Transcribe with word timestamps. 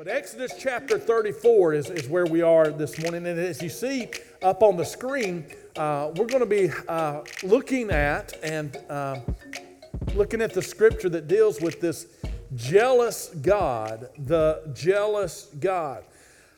But 0.00 0.08
Exodus 0.08 0.54
chapter 0.58 0.98
34 0.98 1.74
is, 1.74 1.90
is 1.90 2.08
where 2.08 2.24
we 2.24 2.40
are 2.40 2.70
this 2.70 2.98
morning. 3.02 3.26
And 3.26 3.38
as 3.38 3.60
you 3.60 3.68
see 3.68 4.08
up 4.40 4.62
on 4.62 4.78
the 4.78 4.84
screen, 4.86 5.44
uh, 5.76 6.10
we're 6.16 6.24
going 6.24 6.40
to 6.40 6.46
be 6.46 6.70
uh, 6.88 7.20
looking 7.42 7.90
at 7.90 8.32
and 8.42 8.78
uh, 8.88 9.20
looking 10.14 10.40
at 10.40 10.54
the 10.54 10.62
scripture 10.62 11.10
that 11.10 11.28
deals 11.28 11.60
with 11.60 11.82
this 11.82 12.06
jealous 12.56 13.28
God, 13.42 14.08
the 14.16 14.72
jealous 14.72 15.50
God. 15.60 16.02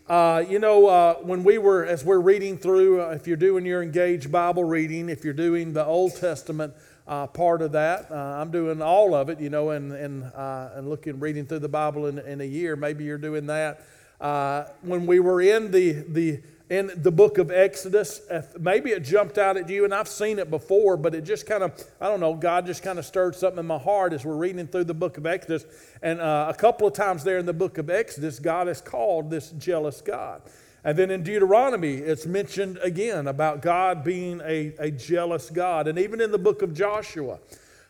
Uh, 0.07 0.45
you 0.49 0.61
know, 0.61 0.87
uh, 0.87 1.15
when 1.15 1.43
we 1.43 1.59
were, 1.59 1.85
as 1.85 2.05
we're 2.05 2.21
reading 2.21 2.57
through, 2.57 3.03
uh, 3.03 3.09
if 3.09 3.27
you're 3.27 3.37
doing 3.37 3.67
your 3.67 3.83
engaged 3.83 4.31
Bible 4.31 4.63
reading, 4.63 5.09
if 5.09 5.25
you're 5.25 5.35
doing 5.35 5.73
the 5.73 5.85
Old 5.85 6.15
Testament 6.15 6.75
uh, 7.07 7.27
part 7.27 7.63
of 7.63 7.73
that. 7.73 8.11
Uh, 8.11 8.15
I'm 8.15 8.51
doing 8.51 8.81
all 8.81 9.15
of 9.15 9.29
it, 9.29 9.41
you 9.41 9.51
know, 9.51 9.71
and, 9.71 9.93
and, 9.93 10.25
uh, 10.25 10.71
and 10.75 10.89
looking, 10.89 11.21
reading 11.21 11.47
through 11.47 11.61
the 11.61 11.69
Bible 11.69 12.07
in, 12.07 12.19
in 12.19 12.41
a 12.41 12.45
year. 12.45 12.77
Maybe 12.77 13.05
you're 13.05 13.19
doing 13.19 13.47
that. 13.47 13.83
Uh, 14.21 14.67
when 14.83 15.07
we 15.07 15.19
were 15.19 15.41
in 15.41 15.73
the, 15.73 15.93
the, 16.09 16.41
in 16.71 16.93
the 16.97 17.11
book 17.11 17.39
of 17.39 17.51
Exodus, 17.51 18.21
maybe 18.59 18.93
it 18.93 19.01
jumped 19.01 19.37
out 19.37 19.57
at 19.57 19.69
you, 19.69 19.85
and 19.85 19.93
I've 19.93 20.09
seen 20.09 20.39
it 20.39 20.49
before, 20.49 20.97
but 20.97 21.15
it 21.15 21.23
just 21.23 21.45
kind 21.45 21.63
of, 21.63 21.73
I 22.01 22.09
don't 22.09 22.21
know, 22.21 22.35
God 22.35 22.65
just 22.65 22.83
kind 22.83 22.99
of 22.99 23.05
stirred 23.05 23.35
something 23.35 23.59
in 23.59 23.67
my 23.67 23.79
heart 23.79 24.13
as 24.13 24.25
we're 24.25 24.37
reading 24.37 24.67
through 24.69 24.85
the 24.85 24.95
book 24.95 25.19
of 25.19 25.27
Exodus. 25.27 25.67
And 26.03 26.21
uh, 26.21 26.47
a 26.49 26.55
couple 26.55 26.87
of 26.87 26.95
times 26.95 27.25
there 27.25 27.39
in 27.39 27.47
the 27.47 27.53
book 27.53 27.79
of 27.79 27.91
Exodus, 27.91 28.39
God 28.39 28.69
is 28.69 28.81
called 28.81 29.29
this 29.29 29.51
jealous 29.51 30.01
God. 30.01 30.41
And 30.85 30.99
then 30.99 31.11
in 31.11 31.23
Deuteronomy, 31.23 31.95
it's 31.95 32.27
mentioned 32.27 32.79
again 32.83 33.29
about 33.29 33.63
God 33.63 34.03
being 34.03 34.41
a, 34.45 34.75
a 34.79 34.91
jealous 34.91 35.49
God. 35.49 35.87
And 35.87 35.99
even 35.99 36.21
in 36.21 36.33
the 36.33 36.39
book 36.39 36.63
of 36.63 36.75
Joshua, 36.75 37.39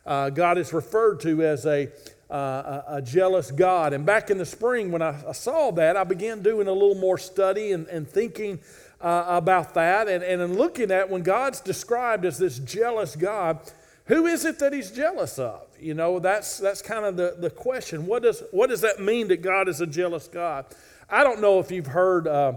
uh, 0.04 0.28
God 0.30 0.58
is 0.58 0.72
referred 0.74 1.20
to 1.20 1.42
as 1.42 1.64
a, 1.64 1.88
uh, 2.30 2.82
a, 2.88 3.02
jealous 3.02 3.50
God. 3.50 3.94
And 3.94 4.04
back 4.04 4.30
in 4.30 4.36
the 4.36 4.44
spring, 4.44 4.92
when 4.92 5.00
I, 5.00 5.16
I, 5.26 5.32
saw 5.32 5.70
that, 5.72 5.96
I 5.96 6.04
began 6.04 6.42
doing 6.42 6.68
a 6.68 6.72
little 6.72 6.96
more 6.96 7.16
study 7.16 7.72
and, 7.72 7.86
and 7.88 8.06
thinking 8.06 8.60
uh, 9.00 9.24
about 9.26 9.72
that. 9.74 10.08
And, 10.08 10.22
and 10.22 10.42
in 10.42 10.58
looking 10.58 10.90
at 10.90 11.08
when 11.08 11.22
God's 11.22 11.60
described 11.60 12.26
as 12.26 12.36
this 12.36 12.58
jealous 12.58 13.16
God, 13.16 13.60
who 14.06 14.26
is 14.26 14.44
it 14.44 14.58
that 14.58 14.74
he's 14.74 14.90
jealous 14.90 15.38
of? 15.38 15.66
You 15.80 15.94
know, 15.94 16.18
that's, 16.18 16.58
that's 16.58 16.82
kind 16.82 17.06
of 17.06 17.16
the, 17.16 17.36
the 17.38 17.50
question. 17.50 18.06
What 18.06 18.22
does, 18.22 18.42
what 18.50 18.68
does 18.68 18.82
that 18.82 19.00
mean 19.00 19.28
that 19.28 19.40
God 19.40 19.68
is 19.68 19.80
a 19.80 19.86
jealous 19.86 20.28
God? 20.28 20.66
I 21.08 21.24
don't 21.24 21.40
know 21.40 21.58
if 21.58 21.70
you've 21.70 21.86
heard 21.86 22.26
uh, 22.26 22.54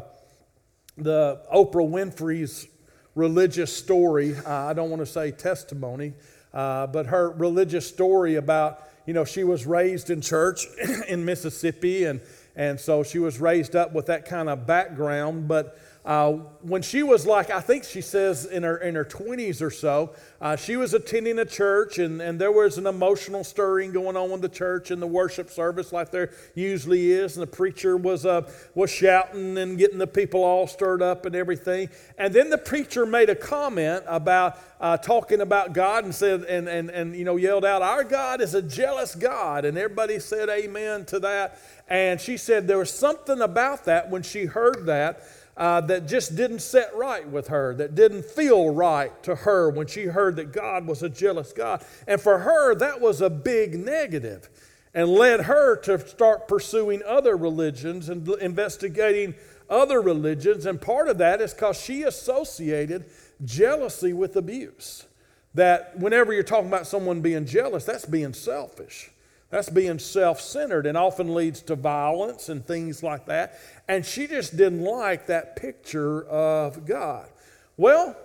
the 0.97 1.41
Oprah 1.53 1.89
Winfrey's 1.89 2.67
religious 3.15 3.75
story. 3.75 4.35
Uh, 4.35 4.51
I 4.51 4.73
don't 4.73 4.89
want 4.89 5.01
to 5.01 5.05
say 5.05 5.31
testimony, 5.31 6.13
uh, 6.53 6.87
but 6.87 7.07
her 7.07 7.31
religious 7.31 7.87
story 7.87 8.35
about, 8.35 8.81
you 9.05 9.13
know, 9.13 9.25
she 9.25 9.43
was 9.43 9.65
raised 9.65 10.09
in 10.09 10.21
church 10.21 10.65
in 11.07 11.25
Mississippi, 11.25 12.05
and, 12.05 12.21
and 12.55 12.79
so 12.79 13.03
she 13.03 13.19
was 13.19 13.39
raised 13.39 13.75
up 13.75 13.93
with 13.93 14.05
that 14.07 14.25
kind 14.25 14.49
of 14.49 14.65
background. 14.65 15.47
But 15.47 15.77
uh, 16.05 16.33
when 16.61 16.83
she 16.83 17.01
was 17.01 17.25
like, 17.25 17.49
I 17.49 17.59
think 17.59 17.83
she 17.83 18.01
says 18.01 18.45
in 18.45 18.61
her, 18.61 18.77
in 18.77 18.93
her 18.93 19.03
20s 19.03 19.59
or 19.59 19.71
so, 19.71 20.13
uh, 20.39 20.55
she 20.55 20.77
was 20.77 20.93
attending 20.93 21.39
a 21.39 21.45
church 21.45 21.97
and, 21.97 22.21
and 22.21 22.39
there 22.39 22.51
was 22.51 22.77
an 22.77 22.85
emotional 22.85 23.43
stirring 23.43 23.91
going 23.91 24.15
on 24.15 24.29
in 24.29 24.39
the 24.39 24.49
church 24.49 24.91
in 24.91 24.99
the 24.99 25.07
worship 25.07 25.49
service, 25.49 25.91
like 25.91 26.11
there 26.11 26.29
usually 26.53 27.11
is. 27.11 27.37
And 27.37 27.41
the 27.41 27.47
preacher 27.47 27.97
was, 27.97 28.23
uh, 28.23 28.47
was 28.75 28.91
shouting 28.91 29.57
and 29.57 29.79
getting 29.79 29.97
the 29.97 30.05
people 30.05 30.43
all 30.43 30.67
stirred 30.67 31.01
up 31.01 31.25
and 31.25 31.35
everything. 31.35 31.89
And 32.19 32.31
then 32.31 32.51
the 32.51 32.59
preacher 32.59 33.07
made 33.07 33.31
a 33.31 33.35
comment 33.35 34.03
about 34.05 34.59
uh, 34.79 34.97
talking 34.97 35.41
about 35.41 35.73
God 35.73 36.03
and 36.03 36.13
said, 36.13 36.43
and, 36.43 36.67
and, 36.67 36.91
and, 36.91 37.15
you 37.15 37.23
know, 37.25 37.37
yelled 37.37 37.65
out, 37.65 37.81
Our 37.81 38.03
God 38.03 38.41
is 38.41 38.53
a 38.53 38.61
jealous 38.61 39.15
God. 39.15 39.65
And 39.65 39.75
everybody 39.75 40.19
said 40.19 40.49
amen 40.49 41.05
to 41.05 41.19
that. 41.21 41.57
And 41.87 42.19
she 42.19 42.37
said 42.37 42.67
there 42.67 42.79
was 42.79 42.91
something 42.91 43.41
about 43.41 43.85
that 43.85 44.09
when 44.09 44.23
she 44.23 44.45
heard 44.45 44.85
that 44.87 45.21
uh, 45.57 45.81
that 45.81 46.07
just 46.07 46.35
didn't 46.35 46.59
set 46.59 46.93
right 46.95 47.27
with 47.27 47.47
her, 47.47 47.73
that 47.75 47.95
didn't 47.95 48.25
feel 48.25 48.69
right 48.69 49.23
to 49.23 49.35
her 49.35 49.69
when 49.69 49.87
she 49.87 50.05
heard 50.05 50.35
that 50.35 50.51
God 50.51 50.85
was 50.85 51.01
a 51.01 51.09
jealous 51.09 51.53
God. 51.53 51.83
And 52.07 52.19
for 52.19 52.39
her, 52.39 52.75
that 52.75 52.99
was 52.99 53.21
a 53.21 53.29
big 53.29 53.79
negative 53.79 54.49
and 54.93 55.09
led 55.09 55.41
her 55.41 55.77
to 55.77 56.05
start 56.07 56.47
pursuing 56.47 57.01
other 57.05 57.37
religions 57.37 58.09
and 58.09 58.27
investigating 58.41 59.35
other 59.69 60.01
religions. 60.01 60.65
And 60.65 60.81
part 60.81 61.07
of 61.07 61.17
that 61.19 61.41
is 61.41 61.53
because 61.53 61.79
she 61.79 62.03
associated 62.03 63.05
jealousy 63.43 64.13
with 64.13 64.35
abuse. 64.35 65.05
That 65.53 65.97
whenever 65.97 66.33
you're 66.33 66.43
talking 66.43 66.67
about 66.67 66.85
someone 66.85 67.21
being 67.21 67.45
jealous, 67.45 67.85
that's 67.85 68.05
being 68.05 68.33
selfish. 68.33 69.09
That's 69.49 69.69
being 69.69 69.99
self 69.99 70.41
centered 70.41 70.85
and 70.85 70.97
often 70.97 71.33
leads 71.33 71.61
to 71.63 71.75
violence 71.75 72.49
and 72.49 72.65
things 72.65 73.03
like 73.03 73.25
that. 73.27 73.59
And 73.87 74.05
she 74.05 74.27
just 74.27 74.57
didn't 74.57 74.81
like 74.81 75.27
that 75.27 75.55
picture 75.55 76.25
of 76.27 76.85
God. 76.85 77.29
Well, 77.77 78.17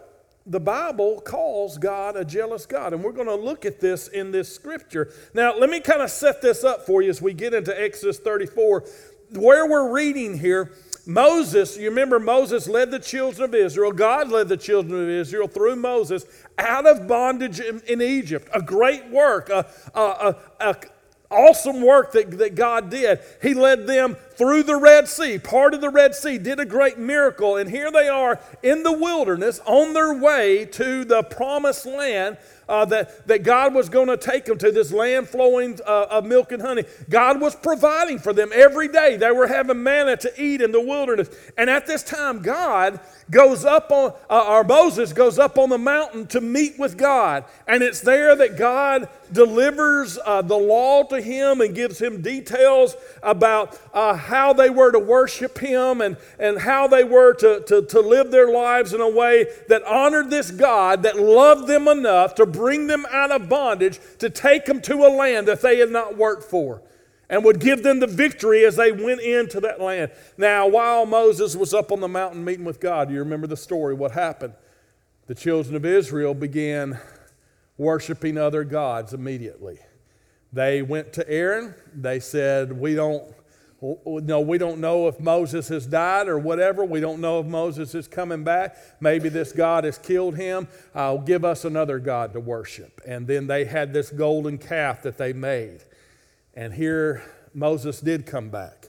the 0.47 0.61
Bible 0.61 1.21
calls 1.21 1.79
God 1.79 2.17
a 2.17 2.25
jealous 2.25 2.67
God, 2.67 2.93
and 2.93 3.05
we're 3.05 3.13
going 3.13 3.27
to 3.27 3.35
look 3.35 3.65
at 3.65 3.81
this 3.81 4.09
in 4.09 4.33
this 4.33 4.53
scripture. 4.53 5.13
Now, 5.35 5.57
let 5.57 5.69
me 5.71 5.81
kind 5.81 6.03
of 6.03 6.11
set 6.11 6.41
this 6.41 6.65
up 6.65 6.87
for 6.87 7.03
you 7.03 7.11
as 7.11 7.21
we 7.21 7.35
get 7.35 7.53
into 7.55 7.79
Exodus 7.79 8.19
34. 8.19 8.85
Where 9.35 9.67
we're 9.67 9.93
reading 9.93 10.39
here, 10.39 10.73
Moses, 11.07 11.77
you 11.77 11.89
remember 11.89 12.19
Moses 12.19 12.69
led 12.69 12.91
the 12.91 12.99
children 12.99 13.49
of 13.49 13.55
Israel, 13.55 13.93
God 13.93 14.31
led 14.31 14.49
the 14.49 14.57
children 14.57 15.03
of 15.03 15.09
Israel 15.09 15.47
through 15.47 15.77
Moses 15.77 16.25
out 16.59 16.87
of 16.87 17.07
bondage 17.07 17.61
in, 17.61 17.81
in 17.87 18.03
Egypt. 18.03 18.49
A 18.53 18.61
great 18.61 19.09
work, 19.09 19.51
a, 19.51 19.67
a, 19.95 20.37
a, 20.61 20.75
awesome 21.31 21.83
work 21.83 22.13
that, 22.13 22.31
that 22.39 22.55
God 22.55 22.91
did. 22.91 23.21
He 23.41 23.55
led 23.55 23.87
them 23.87 24.17
through 24.41 24.63
the 24.63 24.77
Red 24.77 25.07
Sea, 25.07 25.39
part 25.39 25.75
of 25.75 25.83
the 25.83 25.91
Red 25.91 26.15
Sea, 26.15 26.39
did 26.39 26.59
a 26.59 26.65
great 26.65 26.97
miracle. 26.97 27.59
And 27.59 27.69
here 27.69 27.93
they 27.93 28.09
are 28.09 28.41
in 28.63 28.83
the 28.85 28.91
wilderness 28.91 29.61
on 29.67 29.93
their 29.93 30.15
way 30.15 30.65
to 30.65 31.05
the 31.05 31.23
promised 31.23 31.85
land 31.85 32.39
uh, 32.71 32.85
that, 32.85 33.27
that 33.27 33.43
God 33.43 33.75
was 33.75 33.89
going 33.89 34.07
to 34.07 34.17
take 34.17 34.45
them 34.45 34.57
to 34.59 34.71
this 34.71 34.93
land 34.93 35.29
flowing 35.29 35.79
uh, 35.85 36.07
of 36.09 36.25
milk 36.25 36.53
and 36.53 36.63
honey. 36.63 36.85
God 37.11 37.41
was 37.41 37.57
providing 37.57 38.21
for 38.21 38.33
them 38.33 38.51
every 38.55 38.87
day. 38.87 39.17
They 39.17 39.33
were 39.33 39.49
having 39.49 39.83
manna 39.83 40.17
to 40.19 40.43
eat 40.43 40.63
in 40.63 40.71
the 40.71 40.81
wilderness. 40.81 41.29
And 41.59 41.69
at 41.69 41.87
this 41.87 42.05
time, 42.05 42.41
God 42.43 43.01
goes 43.29 43.65
up 43.65 43.91
on, 43.91 44.15
uh, 44.31 44.45
or 44.49 44.63
Moses 44.63 45.13
goes 45.13 45.39
up 45.39 45.59
on 45.59 45.69
the 45.69 45.79
mountain 45.79 46.29
to 46.29 46.41
meet 46.41 46.79
with 46.79 46.97
God. 46.97 47.45
And 47.67 47.83
it's 47.83 48.01
there 48.01 48.37
that 48.37 48.57
God 48.57 49.09
delivers 49.33 50.19
uh, 50.25 50.43
the 50.43 50.57
law 50.57 51.03
to 51.05 51.21
him 51.21 51.61
and 51.61 51.75
gives 51.75 52.01
him 52.01 52.23
details 52.23 52.97
about 53.23 53.81
uh, 53.93 54.15
how 54.31 54.53
they 54.53 54.71
were 54.71 54.93
to 54.93 54.99
worship 54.99 55.59
him 55.59 56.01
and, 56.01 56.17
and 56.39 56.61
how 56.61 56.87
they 56.87 57.05
were 57.05 57.35
to, 57.35 57.61
to, 57.67 57.83
to 57.83 58.01
live 58.01 58.31
their 58.31 58.51
lives 58.51 58.95
in 58.95 59.01
a 59.01 59.09
way 59.09 59.47
that 59.69 59.83
honored 59.85 60.31
this 60.31 60.51
God, 60.51 61.03
that 61.03 61.19
loved 61.19 61.67
them 61.67 61.89
enough 61.89 62.37
to 62.37 62.47
bring 62.47 62.87
them 62.87 63.05
out 63.11 63.33
of 63.33 63.49
bondage, 63.49 64.01
to 64.19 64.31
take 64.31 64.65
them 64.65 64.81
to 64.83 65.05
a 65.05 65.11
land 65.11 65.49
that 65.49 65.61
they 65.61 65.79
had 65.79 65.91
not 65.91 66.17
worked 66.17 66.45
for, 66.45 66.81
and 67.29 67.45
would 67.45 67.61
give 67.61 67.83
them 67.83 68.01
the 68.01 68.07
victory 68.07 68.65
as 68.65 68.77
they 68.77 68.93
went 68.93 69.21
into 69.21 69.61
that 69.61 69.81
land. 69.81 70.13
Now, 70.39 70.69
while 70.69 71.05
Moses 71.07 71.57
was 71.57 71.75
up 71.75 71.93
on 71.93 72.01
the 72.01 72.09
mountain 72.09 72.45
meeting 72.45 72.65
with 72.65 72.81
God, 72.81 73.11
you 73.11 73.19
remember 73.19 73.49
the 73.49 73.57
story, 73.57 73.95
what 73.95 74.13
happened? 74.13 74.55
The 75.27 75.35
children 75.35 75.77
of 75.77 75.85
Israel 75.85 76.35
began 76.35 76.99
worshiping 77.77 78.39
other 78.39 78.63
gods 78.63 79.13
immediately. 79.13 79.79
They 80.53 80.83
went 80.83 81.13
to 81.15 81.29
Aaron, 81.29 81.75
they 81.95 82.21
said, 82.21 82.73
We 82.73 82.95
don't 82.95 83.25
no, 83.83 84.41
we 84.41 84.59
don't 84.59 84.79
know 84.79 85.09
if 85.09 85.19
Moses 85.21 85.69
has 85.69 85.87
died 85.87 86.29
or 86.29 86.39
whatever. 86.39 86.85
We 86.85 87.01
don't 87.01 87.21
know 87.21 87.41
if 87.41 87.47
Moses 87.47 87.95
is 87.95 88.07
coming 88.07 88.45
back. 88.45 88.77
Maybe 89.01 89.31
this 89.31 89.53
God 89.53 89.85
has 89.85 89.97
killed 89.97 90.37
him. 90.37 90.69
Uh, 90.95 91.17
give 91.17 91.45
us 91.45 91.65
another 91.65 91.99
God 91.99 92.35
to 92.35 92.41
worship. 92.41 93.01
And 93.07 93.27
then 93.27 93.47
they 93.47 93.65
had 93.65 93.93
this 93.95 94.11
golden 94.11 94.59
calf 94.59 95.03
that 95.03 95.17
they 95.17 95.33
made. 95.33 95.85
And 96.55 96.75
here 96.75 97.23
Moses 97.55 98.01
did 98.01 98.27
come 98.27 98.51
back. 98.51 98.89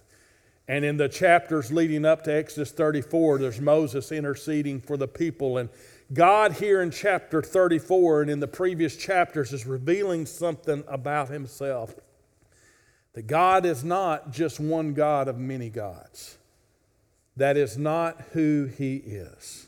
And 0.68 0.84
in 0.84 0.98
the 0.98 1.10
chapters 1.10 1.72
leading 1.72 2.06
up 2.06 2.24
to 2.26 2.34
Exodus 2.34 2.72
34, 2.72 3.40
there's 3.40 3.62
Moses 3.62 4.12
interceding 4.12 4.82
for 4.82 4.98
the 4.98 5.08
people. 5.08 5.58
And 5.58 5.70
God, 6.14 6.54
here 6.54 6.82
in 6.82 6.92
chapter 6.92 7.42
34 7.42 8.24
and 8.24 8.32
in 8.32 8.40
the 8.42 8.48
previous 8.48 8.98
chapters, 8.98 9.54
is 9.54 9.66
revealing 9.66 10.26
something 10.26 10.84
about 10.88 11.30
himself. 11.30 11.96
That 13.14 13.28
God 13.28 13.66
is 13.66 13.84
not 13.84 14.32
just 14.32 14.60
one 14.60 14.94
God 14.94 15.28
of 15.28 15.38
many 15.38 15.70
gods. 15.70 16.38
That 17.36 17.58
is 17.58 17.78
not 17.78 18.22
who 18.34 18.66
He 18.66 18.96
is. 18.96 19.68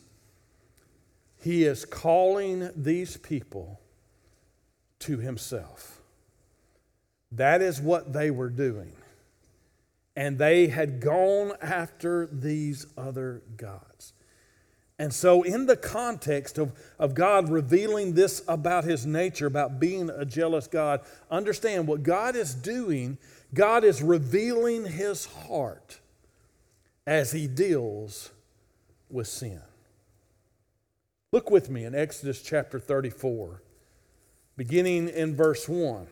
He 1.42 1.66
is 1.66 1.86
calling 1.86 2.70
these 2.76 3.18
people 3.18 3.82
to 5.00 5.18
Himself. 5.18 6.02
That 7.32 7.62
is 7.62 7.82
what 7.82 8.14
they 8.14 8.32
were 8.32 8.50
doing. 8.50 8.94
And 10.16 10.38
they 10.38 10.68
had 10.68 11.02
gone 11.02 11.54
after 11.62 12.28
these 12.32 12.86
other 12.98 13.42
gods. 13.58 14.14
And 15.00 15.12
so, 15.12 15.42
in 15.42 15.66
the 15.66 15.76
context 15.76 16.58
of, 16.58 16.72
of 17.00 17.16
God 17.16 17.50
revealing 17.50 18.14
this 18.14 18.44
about 18.48 18.84
his 18.84 19.06
nature, 19.06 19.48
about 19.48 19.80
being 19.80 20.10
a 20.10 20.24
jealous 20.24 20.68
God, 20.68 21.02
understand 21.32 21.88
what 21.88 22.04
God 22.04 22.36
is 22.36 22.54
doing, 22.54 23.18
God 23.54 23.84
is 23.84 24.04
revealing 24.04 24.86
his 24.86 25.26
heart 25.26 26.00
as 27.08 27.32
he 27.32 27.48
deals 27.48 28.32
with 29.10 29.28
sin. 29.28 29.62
Look 31.32 31.50
with 31.50 31.70
me 31.70 31.84
in 31.84 31.96
Exodus 31.96 32.42
chapter 32.42 32.80
34, 32.80 33.64
beginning 34.56 35.10
in 35.10 35.36
verse 35.36 35.68
1, 35.68 36.06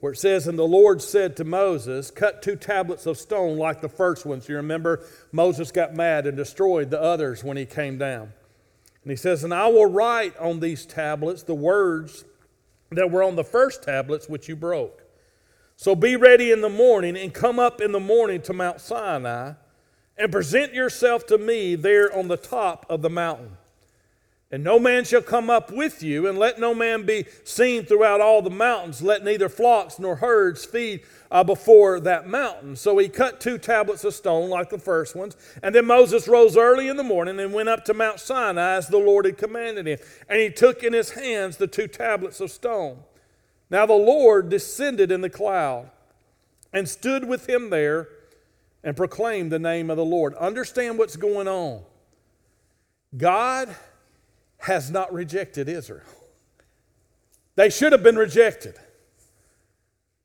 where 0.00 0.12
it 0.12 0.18
says, 0.18 0.46
And 0.46 0.58
the 0.58 0.64
Lord 0.64 1.02
said 1.02 1.36
to 1.36 1.44
Moses, 1.44 2.10
Cut 2.10 2.42
two 2.42 2.56
tablets 2.56 3.06
of 3.06 3.18
stone 3.18 3.58
like 3.58 3.80
the 3.80 3.88
first 3.88 4.24
ones. 4.24 4.48
You 4.48 4.56
remember 4.56 5.04
Moses 5.32 5.72
got 5.72 5.94
mad 5.94 6.26
and 6.26 6.36
destroyed 6.36 6.90
the 6.90 7.00
others 7.00 7.42
when 7.42 7.56
he 7.56 7.66
came 7.66 7.98
down. 7.98 8.32
And 9.02 9.10
he 9.10 9.16
says, 9.16 9.44
And 9.44 9.54
I 9.54 9.68
will 9.68 9.86
write 9.86 10.36
on 10.38 10.60
these 10.60 10.86
tablets 10.86 11.42
the 11.42 11.54
words 11.54 12.24
that 12.90 13.10
were 13.10 13.22
on 13.22 13.36
the 13.36 13.44
first 13.44 13.82
tablets 13.82 14.28
which 14.28 14.48
you 14.48 14.56
broke. 14.56 15.02
So 15.76 15.94
be 15.94 16.16
ready 16.16 16.50
in 16.50 16.60
the 16.60 16.68
morning 16.68 17.16
and 17.16 17.32
come 17.32 17.58
up 17.58 17.80
in 17.80 17.92
the 17.92 18.00
morning 18.00 18.42
to 18.42 18.52
Mount 18.52 18.80
Sinai 18.80 19.52
and 20.16 20.32
present 20.32 20.74
yourself 20.74 21.26
to 21.26 21.38
me 21.38 21.76
there 21.76 22.12
on 22.16 22.28
the 22.28 22.36
top 22.36 22.84
of 22.88 23.02
the 23.02 23.10
mountain. 23.10 23.56
And 24.50 24.64
no 24.64 24.78
man 24.78 25.04
shall 25.04 25.20
come 25.20 25.50
up 25.50 25.70
with 25.70 26.02
you, 26.02 26.26
and 26.26 26.38
let 26.38 26.58
no 26.58 26.74
man 26.74 27.04
be 27.04 27.26
seen 27.44 27.84
throughout 27.84 28.22
all 28.22 28.40
the 28.40 28.48
mountains. 28.48 29.02
Let 29.02 29.22
neither 29.22 29.50
flocks 29.50 29.98
nor 29.98 30.16
herds 30.16 30.64
feed 30.64 31.02
uh, 31.30 31.44
before 31.44 32.00
that 32.00 32.26
mountain. 32.26 32.74
So 32.74 32.96
he 32.96 33.10
cut 33.10 33.42
two 33.42 33.58
tablets 33.58 34.04
of 34.04 34.14
stone 34.14 34.48
like 34.48 34.70
the 34.70 34.78
first 34.78 35.14
ones. 35.14 35.36
And 35.62 35.74
then 35.74 35.84
Moses 35.84 36.26
rose 36.26 36.56
early 36.56 36.88
in 36.88 36.96
the 36.96 37.02
morning 37.02 37.38
and 37.40 37.52
went 37.52 37.68
up 37.68 37.84
to 37.86 37.94
Mount 37.94 38.20
Sinai 38.20 38.76
as 38.76 38.88
the 38.88 38.96
Lord 38.96 39.26
had 39.26 39.36
commanded 39.36 39.86
him. 39.86 39.98
And 40.30 40.40
he 40.40 40.48
took 40.48 40.82
in 40.82 40.94
his 40.94 41.10
hands 41.10 41.58
the 41.58 41.66
two 41.66 41.86
tablets 41.86 42.40
of 42.40 42.50
stone. 42.50 43.00
Now 43.68 43.84
the 43.84 43.92
Lord 43.92 44.48
descended 44.48 45.12
in 45.12 45.20
the 45.20 45.28
cloud 45.28 45.90
and 46.72 46.88
stood 46.88 47.28
with 47.28 47.46
him 47.46 47.68
there 47.68 48.08
and 48.82 48.96
proclaimed 48.96 49.52
the 49.52 49.58
name 49.58 49.90
of 49.90 49.98
the 49.98 50.04
Lord. 50.06 50.32
Understand 50.36 50.96
what's 50.96 51.16
going 51.16 51.48
on. 51.48 51.82
God 53.14 53.74
has 54.58 54.90
not 54.90 55.12
rejected 55.12 55.68
Israel. 55.68 56.02
They 57.54 57.70
should 57.70 57.92
have 57.92 58.02
been 58.02 58.16
rejected. 58.16 58.74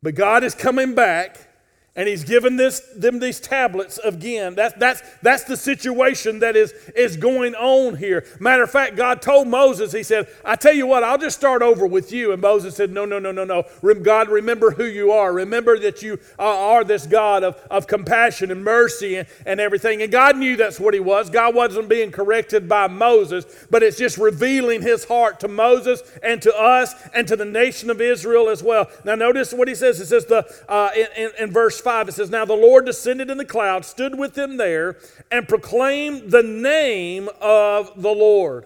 But 0.01 0.15
God 0.15 0.43
is 0.43 0.53
coming 0.53 0.95
back 0.95 1.52
and 1.95 2.07
he's 2.07 2.23
given 2.23 2.55
this, 2.55 2.79
them 2.95 3.19
these 3.19 3.39
tablets 3.39 3.99
again. 3.99 4.55
That's, 4.55 4.73
that's, 4.79 5.03
that's 5.21 5.43
the 5.43 5.55
situation 5.55 6.39
that 6.39 6.55
is, 6.55 6.71
is 6.95 7.17
going 7.17 7.53
on 7.53 7.97
here. 7.97 8.25
Matter 8.39 8.63
of 8.63 8.71
fact, 8.71 8.95
God 8.95 9.21
told 9.21 9.47
Moses, 9.47 9.91
He 9.91 10.01
said, 10.01 10.27
I 10.43 10.55
tell 10.55 10.73
you 10.73 10.87
what, 10.87 11.03
I'll 11.03 11.19
just 11.19 11.37
start 11.37 11.61
over 11.61 11.85
with 11.85 12.11
you. 12.11 12.31
And 12.31 12.41
Moses 12.41 12.75
said, 12.75 12.89
No, 12.89 13.05
no, 13.05 13.19
no, 13.19 13.31
no, 13.31 13.43
no. 13.43 13.93
God, 13.93 14.29
remember 14.29 14.71
who 14.71 14.85
you 14.85 15.11
are. 15.11 15.31
Remember 15.31 15.77
that 15.79 16.01
you 16.01 16.19
are 16.39 16.83
this 16.83 17.05
God 17.05 17.43
of, 17.43 17.57
of 17.69 17.85
compassion 17.85 18.49
and 18.49 18.63
mercy 18.63 19.17
and, 19.17 19.27
and 19.45 19.59
everything. 19.59 20.01
And 20.01 20.11
God 20.11 20.35
knew 20.35 20.55
that's 20.55 20.79
what 20.79 20.95
He 20.95 20.99
was. 20.99 21.29
God 21.29 21.53
wasn't 21.53 21.89
being 21.89 22.11
corrected 22.11 22.67
by 22.67 22.87
Moses, 22.87 23.45
but 23.69 23.83
it's 23.83 23.99
just 23.99 24.17
revealing 24.17 24.81
His 24.81 25.05
heart 25.05 25.39
to 25.41 25.47
Moses 25.47 26.01
and 26.23 26.41
to 26.41 26.55
us 26.57 26.95
and 27.13 27.27
to 27.27 27.35
the 27.35 27.45
nation 27.45 27.91
of 27.91 28.01
Israel 28.01 28.49
as 28.49 28.63
well. 28.63 28.89
Now, 29.05 29.13
notice 29.13 29.53
what 29.53 29.67
He 29.67 29.75
says. 29.75 29.99
It 29.99 30.07
says 30.07 30.25
the, 30.25 30.43
uh, 30.67 30.89
in, 30.95 31.07
in, 31.15 31.31
in 31.39 31.51
verse 31.51 31.82
5, 31.83 32.09
it 32.09 32.13
says, 32.13 32.29
Now 32.29 32.45
the 32.45 32.53
Lord 32.53 32.85
descended 32.85 33.29
in 33.29 33.37
the 33.37 33.45
cloud, 33.45 33.85
stood 33.85 34.17
with 34.17 34.33
them 34.33 34.57
there, 34.57 34.97
and 35.31 35.47
proclaimed 35.47 36.31
the 36.31 36.43
name 36.43 37.29
of 37.41 38.01
the 38.01 38.11
Lord. 38.11 38.65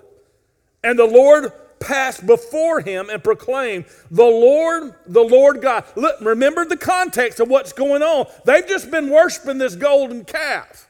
And 0.83 0.97
the 0.97 1.05
Lord 1.05 1.51
passed 1.79 2.25
before 2.25 2.81
him 2.81 3.09
and 3.09 3.23
proclaimed, 3.23 3.85
The 4.11 4.23
Lord, 4.23 4.95
the 5.05 5.23
Lord 5.23 5.61
God. 5.61 5.85
Look, 5.95 6.19
remember 6.21 6.65
the 6.65 6.77
context 6.77 7.39
of 7.39 7.49
what's 7.49 7.73
going 7.73 8.03
on. 8.03 8.27
They've 8.45 8.67
just 8.67 8.91
been 8.91 9.09
worshiping 9.09 9.57
this 9.57 9.75
golden 9.75 10.25
calf. 10.25 10.87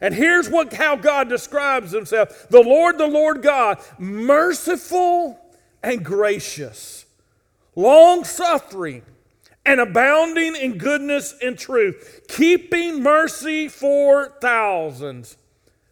And 0.00 0.14
here's 0.14 0.50
what, 0.50 0.74
how 0.74 0.96
God 0.96 1.28
describes 1.28 1.92
himself 1.92 2.48
The 2.50 2.60
Lord, 2.60 2.98
the 2.98 3.06
Lord 3.06 3.42
God, 3.42 3.78
merciful 3.98 5.40
and 5.82 6.04
gracious, 6.04 7.06
long 7.74 8.24
suffering 8.24 9.02
and 9.66 9.80
abounding 9.80 10.54
in 10.54 10.78
goodness 10.78 11.34
and 11.42 11.58
truth, 11.58 12.22
keeping 12.28 13.02
mercy 13.02 13.68
for 13.68 14.32
thousands, 14.40 15.36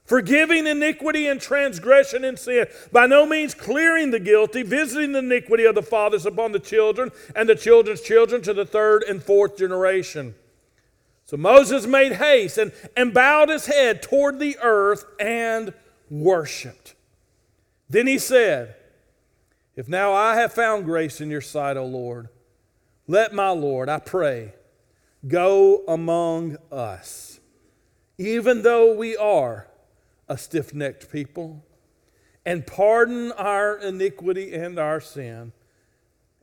forgiving 0.04 0.66
iniquity 0.66 1.26
and 1.26 1.40
transgression 1.40 2.24
and 2.24 2.38
sin, 2.38 2.66
by 2.92 3.06
no 3.06 3.26
means 3.26 3.52
clearing 3.52 4.12
the 4.12 4.20
guilty, 4.20 4.62
visiting 4.62 5.12
the 5.12 5.18
iniquity 5.18 5.64
of 5.64 5.74
the 5.74 5.82
fathers 5.82 6.24
upon 6.24 6.52
the 6.52 6.60
children 6.60 7.10
and 7.34 7.48
the 7.48 7.56
children's 7.56 8.00
children 8.00 8.40
to 8.42 8.54
the 8.54 8.64
third 8.64 9.02
and 9.02 9.22
fourth 9.22 9.58
generation. 9.58 10.34
So 11.24 11.36
Moses 11.36 11.86
made 11.86 12.12
haste 12.12 12.58
and, 12.58 12.72
and 12.96 13.12
bowed 13.12 13.48
his 13.48 13.66
head 13.66 14.02
toward 14.02 14.38
the 14.38 14.56
earth 14.62 15.04
and 15.18 15.72
worshiped. 16.10 16.94
Then 17.88 18.06
he 18.06 18.18
said, 18.18 18.76
If 19.74 19.88
now 19.88 20.12
I 20.12 20.36
have 20.36 20.52
found 20.52 20.84
grace 20.84 21.20
in 21.20 21.30
your 21.30 21.40
sight, 21.40 21.76
O 21.76 21.86
Lord, 21.86 22.28
let 23.06 23.34
my 23.34 23.50
Lord, 23.50 23.88
I 23.88 23.98
pray, 23.98 24.54
go 25.26 25.84
among 25.86 26.56
us, 26.72 27.40
even 28.18 28.62
though 28.62 28.94
we 28.94 29.16
are 29.16 29.68
a 30.28 30.38
stiff 30.38 30.74
necked 30.74 31.10
people, 31.10 31.64
and 32.46 32.66
pardon 32.66 33.32
our 33.32 33.78
iniquity 33.78 34.54
and 34.54 34.78
our 34.78 35.00
sin, 35.00 35.52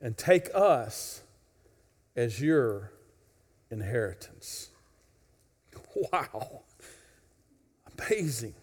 and 0.00 0.16
take 0.16 0.48
us 0.54 1.22
as 2.16 2.40
your 2.40 2.92
inheritance. 3.70 4.68
Wow. 6.10 6.62
Amazing. 7.98 8.54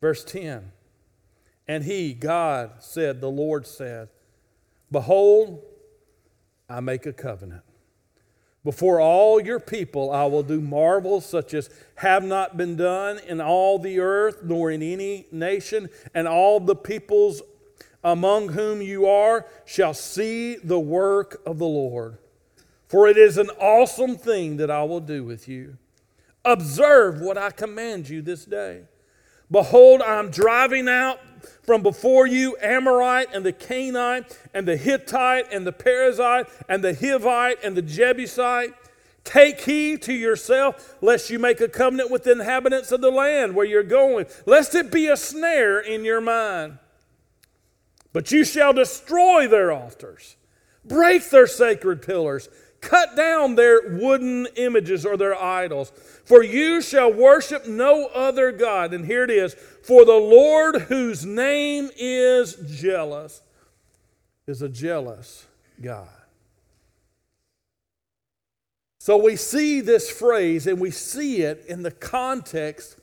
Verse 0.00 0.24
10 0.24 0.72
And 1.68 1.84
he, 1.84 2.12
God, 2.12 2.72
said, 2.80 3.20
the 3.20 3.30
Lord 3.30 3.68
said, 3.68 4.08
Behold, 4.90 5.62
I 6.68 6.80
make 6.80 7.06
a 7.06 7.12
covenant. 7.12 7.62
Before 8.64 9.00
all 9.00 9.40
your 9.40 9.60
people, 9.60 10.10
I 10.10 10.26
will 10.26 10.42
do 10.42 10.60
marvels 10.60 11.24
such 11.24 11.54
as 11.54 11.70
have 11.96 12.24
not 12.24 12.56
been 12.56 12.76
done 12.76 13.18
in 13.26 13.40
all 13.40 13.78
the 13.78 14.00
earth, 14.00 14.42
nor 14.42 14.70
in 14.70 14.82
any 14.82 15.26
nation, 15.32 15.88
and 16.12 16.28
all 16.28 16.60
the 16.60 16.76
peoples 16.76 17.40
among 18.04 18.50
whom 18.50 18.82
you 18.82 19.06
are 19.06 19.46
shall 19.64 19.94
see 19.94 20.56
the 20.56 20.78
work 20.78 21.40
of 21.46 21.58
the 21.58 21.66
Lord. 21.66 22.18
For 22.88 23.08
it 23.08 23.16
is 23.16 23.38
an 23.38 23.50
awesome 23.60 24.16
thing 24.16 24.56
that 24.58 24.70
I 24.70 24.82
will 24.82 25.00
do 25.00 25.24
with 25.24 25.48
you. 25.48 25.78
Observe 26.44 27.20
what 27.20 27.38
I 27.38 27.50
command 27.50 28.08
you 28.08 28.22
this 28.22 28.44
day. 28.44 28.82
Behold, 29.50 30.02
I'm 30.02 30.30
driving 30.30 30.88
out 30.88 31.20
from 31.62 31.82
before 31.82 32.26
you 32.26 32.56
Amorite 32.60 33.28
and 33.32 33.44
the 33.44 33.52
Canaanite 33.52 34.38
and 34.54 34.66
the 34.66 34.76
Hittite 34.76 35.52
and 35.52 35.66
the 35.66 35.72
Perizzite 35.72 36.48
and 36.68 36.82
the 36.82 36.92
Hivite 36.92 37.56
and 37.62 37.76
the 37.76 37.82
Jebusite. 37.82 38.74
Take 39.24 39.60
heed 39.60 40.00
to 40.02 40.14
yourself, 40.14 40.96
lest 41.02 41.28
you 41.28 41.38
make 41.38 41.60
a 41.60 41.68
covenant 41.68 42.10
with 42.10 42.24
the 42.24 42.32
inhabitants 42.32 42.92
of 42.92 43.02
the 43.02 43.10
land 43.10 43.54
where 43.54 43.66
you're 43.66 43.82
going, 43.82 44.26
lest 44.46 44.74
it 44.74 44.90
be 44.90 45.08
a 45.08 45.16
snare 45.16 45.78
in 45.78 46.04
your 46.04 46.20
mind. 46.20 46.78
But 48.12 48.32
you 48.32 48.44
shall 48.44 48.72
destroy 48.72 49.46
their 49.46 49.70
altars, 49.70 50.36
break 50.84 51.28
their 51.28 51.46
sacred 51.46 52.00
pillars, 52.00 52.48
cut 52.80 53.16
down 53.16 53.54
their 53.54 53.80
wooden 53.88 54.46
images 54.56 55.04
or 55.04 55.16
their 55.16 55.40
idols. 55.40 55.90
For 56.24 56.42
you 56.42 56.80
shall 56.80 57.12
worship 57.12 57.66
no 57.66 58.06
other 58.06 58.52
God. 58.52 58.92
And 58.92 59.04
here 59.04 59.24
it 59.24 59.30
is 59.30 59.54
For 59.54 60.04
the 60.04 60.12
Lord, 60.12 60.82
whose 60.82 61.24
name 61.24 61.90
is 61.96 62.54
jealous, 62.68 63.42
is 64.46 64.62
a 64.62 64.68
jealous 64.68 65.46
God. 65.80 66.08
So 68.98 69.16
we 69.16 69.36
see 69.36 69.80
this 69.80 70.10
phrase 70.10 70.66
and 70.66 70.78
we 70.78 70.90
see 70.90 71.42
it 71.42 71.64
in 71.66 71.82
the 71.82 71.90
context 71.90 72.98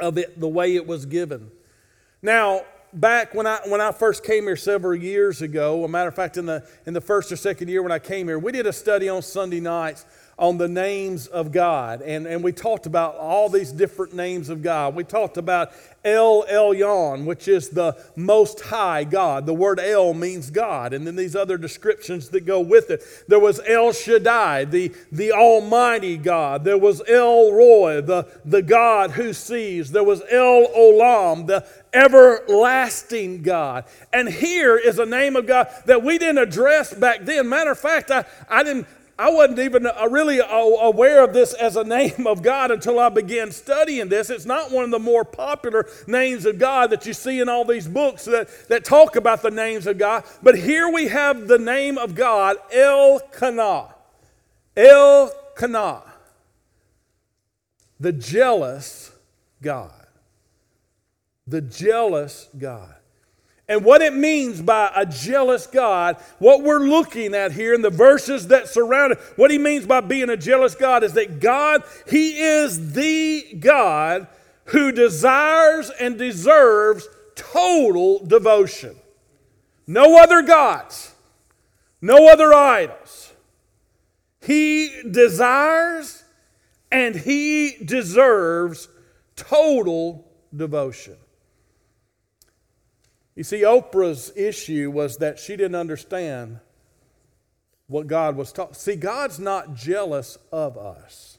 of 0.00 0.18
it, 0.18 0.40
the 0.40 0.48
way 0.48 0.74
it 0.74 0.86
was 0.86 1.06
given. 1.06 1.50
Now, 2.22 2.62
back 2.92 3.34
when 3.34 3.46
I, 3.46 3.60
when 3.66 3.80
I 3.80 3.92
first 3.92 4.24
came 4.24 4.44
here 4.44 4.56
several 4.56 4.94
years 4.94 5.42
ago, 5.42 5.84
a 5.84 5.88
matter 5.88 6.08
of 6.08 6.14
fact, 6.14 6.36
in 6.36 6.46
the, 6.46 6.66
in 6.86 6.94
the 6.94 7.00
first 7.00 7.30
or 7.32 7.36
second 7.36 7.68
year 7.68 7.82
when 7.82 7.92
I 7.92 7.98
came 7.98 8.28
here, 8.28 8.38
we 8.38 8.52
did 8.52 8.66
a 8.66 8.72
study 8.72 9.08
on 9.08 9.22
Sunday 9.22 9.60
nights 9.60 10.04
on 10.38 10.56
the 10.56 10.68
names 10.68 11.26
of 11.26 11.50
God. 11.50 12.00
And, 12.00 12.24
and 12.26 12.44
we 12.44 12.52
talked 12.52 12.86
about 12.86 13.16
all 13.16 13.48
these 13.48 13.72
different 13.72 14.14
names 14.14 14.50
of 14.50 14.62
God. 14.62 14.94
We 14.94 15.02
talked 15.02 15.36
about 15.36 15.72
El 16.04 16.44
Elyon, 16.44 17.24
which 17.24 17.48
is 17.48 17.70
the 17.70 17.96
most 18.14 18.60
high 18.60 19.02
God. 19.02 19.46
The 19.46 19.54
word 19.54 19.80
El 19.80 20.14
means 20.14 20.50
God. 20.50 20.92
And 20.92 21.04
then 21.04 21.16
these 21.16 21.34
other 21.34 21.58
descriptions 21.58 22.28
that 22.28 22.46
go 22.46 22.60
with 22.60 22.90
it. 22.90 23.02
There 23.26 23.40
was 23.40 23.60
El 23.66 23.92
Shaddai, 23.92 24.66
the, 24.66 24.94
the 25.10 25.32
Almighty 25.32 26.16
God. 26.16 26.62
There 26.62 26.78
was 26.78 27.02
El 27.08 27.52
Roi, 27.52 28.00
the, 28.00 28.28
the 28.44 28.62
God 28.62 29.10
who 29.10 29.32
sees. 29.32 29.90
There 29.90 30.04
was 30.04 30.22
El 30.30 30.68
Olam, 30.68 31.48
the 31.48 31.66
everlasting 31.98 33.42
God. 33.42 33.84
And 34.12 34.28
here 34.28 34.76
is 34.76 34.98
a 34.98 35.06
name 35.06 35.36
of 35.36 35.46
God 35.46 35.68
that 35.86 36.02
we 36.02 36.18
didn't 36.18 36.38
address 36.38 36.94
back 36.94 37.24
then. 37.24 37.48
Matter 37.48 37.72
of 37.72 37.78
fact, 37.78 38.10
I, 38.10 38.24
I 38.48 38.62
didn't 38.62 38.86
I 39.20 39.30
wasn't 39.30 39.58
even 39.58 39.84
uh, 39.84 40.06
really 40.08 40.38
aware 40.38 41.24
of 41.24 41.32
this 41.32 41.52
as 41.52 41.74
a 41.74 41.82
name 41.98 42.26
of 42.26 42.40
God 42.40 42.70
until 42.70 43.00
I 43.00 43.08
began 43.08 43.50
studying 43.50 44.08
this. 44.08 44.30
It's 44.30 44.46
not 44.46 44.70
one 44.70 44.84
of 44.84 44.90
the 44.92 45.00
more 45.00 45.24
popular 45.24 45.88
names 46.06 46.46
of 46.46 46.58
God 46.58 46.90
that 46.90 47.04
you 47.04 47.12
see 47.12 47.40
in 47.40 47.48
all 47.48 47.64
these 47.64 47.88
books 47.88 48.26
that, 48.26 48.48
that 48.68 48.84
talk 48.84 49.16
about 49.16 49.42
the 49.42 49.50
names 49.50 49.88
of 49.88 49.98
God. 49.98 50.22
But 50.40 50.56
here 50.56 50.88
we 50.88 51.08
have 51.08 51.48
the 51.48 51.58
name 51.58 51.98
of 51.98 52.14
God, 52.14 52.58
El 52.72 53.18
Kana. 53.32 53.88
El 54.76 55.32
Kana. 55.56 56.02
The 57.98 58.12
jealous 58.12 59.10
God. 59.60 59.97
The 61.48 61.62
jealous 61.62 62.48
God. 62.56 62.94
And 63.68 63.84
what 63.84 64.00
it 64.00 64.14
means 64.14 64.62
by 64.62 64.90
a 64.96 65.04
jealous 65.04 65.66
God, 65.66 66.16
what 66.38 66.62
we're 66.62 66.78
looking 66.88 67.34
at 67.34 67.52
here 67.52 67.74
in 67.74 67.82
the 67.82 67.90
verses 67.90 68.48
that 68.48 68.68
surround 68.68 69.12
it, 69.12 69.18
what 69.36 69.50
he 69.50 69.58
means 69.58 69.86
by 69.86 70.00
being 70.00 70.30
a 70.30 70.38
jealous 70.38 70.74
God 70.74 71.04
is 71.04 71.12
that 71.14 71.38
God, 71.38 71.82
he 72.08 72.40
is 72.40 72.92
the 72.92 73.56
God 73.60 74.26
who 74.64 74.90
desires 74.90 75.90
and 76.00 76.16
deserves 76.16 77.06
total 77.34 78.24
devotion. 78.24 78.96
No 79.86 80.22
other 80.22 80.42
gods, 80.42 81.14
no 82.00 82.30
other 82.30 82.54
idols. 82.54 83.32
He 84.40 85.02
desires 85.10 86.24
and 86.90 87.14
he 87.14 87.76
deserves 87.84 88.88
total 89.36 90.26
devotion. 90.54 91.16
You 93.38 93.44
see, 93.44 93.60
Oprah's 93.60 94.32
issue 94.34 94.90
was 94.90 95.18
that 95.18 95.38
she 95.38 95.54
didn't 95.54 95.76
understand 95.76 96.58
what 97.86 98.08
God 98.08 98.34
was 98.34 98.50
talking. 98.50 98.74
See, 98.74 98.96
God's 98.96 99.38
not 99.38 99.76
jealous 99.76 100.38
of 100.50 100.76
us. 100.76 101.37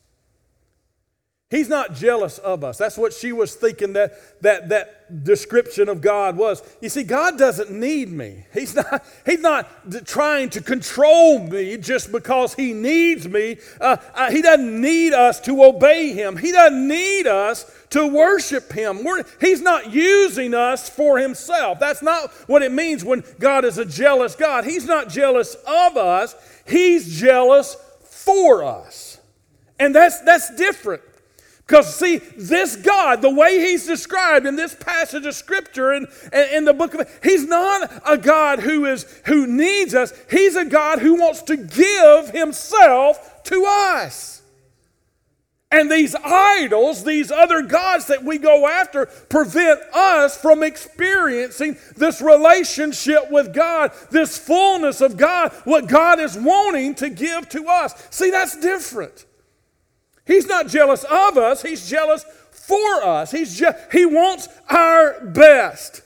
He's 1.49 1.67
not 1.67 1.95
jealous 1.95 2.37
of 2.37 2.63
us. 2.63 2.77
That's 2.77 2.95
what 2.95 3.11
she 3.11 3.31
was 3.31 3.55
thinking 3.55 3.93
that, 3.93 4.13
that, 4.43 4.69
that 4.69 5.23
description 5.23 5.89
of 5.89 5.99
God 5.99 6.37
was. 6.37 6.61
You 6.79 6.89
see, 6.89 7.01
God 7.01 7.39
doesn't 7.39 7.71
need 7.71 8.11
me. 8.11 8.45
He's 8.53 8.75
not, 8.75 9.03
he's 9.25 9.39
not 9.39 10.05
trying 10.05 10.51
to 10.51 10.61
control 10.61 11.39
me 11.39 11.77
just 11.77 12.11
because 12.11 12.53
He 12.53 12.73
needs 12.73 13.27
me. 13.27 13.57
Uh, 13.81 13.97
uh, 14.13 14.29
he 14.29 14.43
doesn't 14.43 14.79
need 14.79 15.13
us 15.13 15.39
to 15.41 15.63
obey 15.63 16.13
Him, 16.13 16.37
He 16.37 16.51
doesn't 16.51 16.87
need 16.87 17.25
us 17.25 17.65
to 17.89 18.05
worship 18.05 18.71
Him. 18.71 19.03
We're, 19.03 19.23
he's 19.41 19.61
not 19.63 19.91
using 19.91 20.53
us 20.53 20.87
for 20.87 21.17
Himself. 21.17 21.79
That's 21.79 22.03
not 22.03 22.29
what 22.45 22.61
it 22.61 22.71
means 22.71 23.03
when 23.03 23.23
God 23.39 23.65
is 23.65 23.79
a 23.79 23.85
jealous 23.85 24.35
God. 24.35 24.65
He's 24.65 24.85
not 24.85 25.09
jealous 25.09 25.55
of 25.65 25.97
us, 25.97 26.35
He's 26.67 27.19
jealous 27.19 27.75
for 28.03 28.63
us. 28.63 29.19
And 29.79 29.95
that's, 29.95 30.21
that's 30.21 30.53
different. 30.55 31.01
Because, 31.69 31.95
see, 31.95 32.17
this 32.17 32.75
God, 32.77 33.21
the 33.21 33.29
way 33.29 33.59
He's 33.59 33.85
described 33.85 34.47
in 34.47 34.55
this 34.55 34.73
passage 34.73 35.27
of 35.27 35.35
Scripture 35.35 35.91
and 35.91 36.07
in, 36.33 36.47
in 36.51 36.65
the 36.65 36.73
book 36.73 36.95
of, 36.95 37.07
He's 37.21 37.45
not 37.45 37.91
a 38.07 38.17
God 38.17 38.57
who, 38.57 38.87
is, 38.87 39.03
who 39.27 39.45
needs 39.45 39.93
us. 39.93 40.11
He's 40.31 40.55
a 40.55 40.65
God 40.65 40.97
who 40.97 41.19
wants 41.21 41.43
to 41.43 41.55
give 41.55 42.31
Himself 42.31 43.43
to 43.43 43.65
us. 43.67 44.41
And 45.69 45.91
these 45.91 46.15
idols, 46.15 47.03
these 47.03 47.31
other 47.31 47.61
gods 47.61 48.07
that 48.07 48.23
we 48.23 48.39
go 48.39 48.67
after, 48.67 49.05
prevent 49.05 49.79
us 49.93 50.35
from 50.35 50.63
experiencing 50.63 51.77
this 51.95 52.19
relationship 52.19 53.29
with 53.29 53.53
God, 53.53 53.91
this 54.09 54.39
fullness 54.39 55.01
of 55.01 55.17
God, 55.17 55.51
what 55.65 55.85
God 55.85 56.19
is 56.19 56.35
wanting 56.35 56.95
to 56.95 57.11
give 57.11 57.47
to 57.49 57.67
us. 57.67 57.93
See, 58.09 58.31
that's 58.31 58.59
different. 58.59 59.27
He's 60.29 60.45
not 60.45 60.67
jealous 60.67 61.03
of 61.03 61.37
us, 61.37 61.63
He's 61.63 61.89
jealous 61.89 62.23
for 62.51 63.03
us. 63.03 63.31
He's 63.31 63.57
je- 63.57 63.73
he 63.91 64.05
wants 64.05 64.47
our 64.69 65.25
best. 65.25 66.03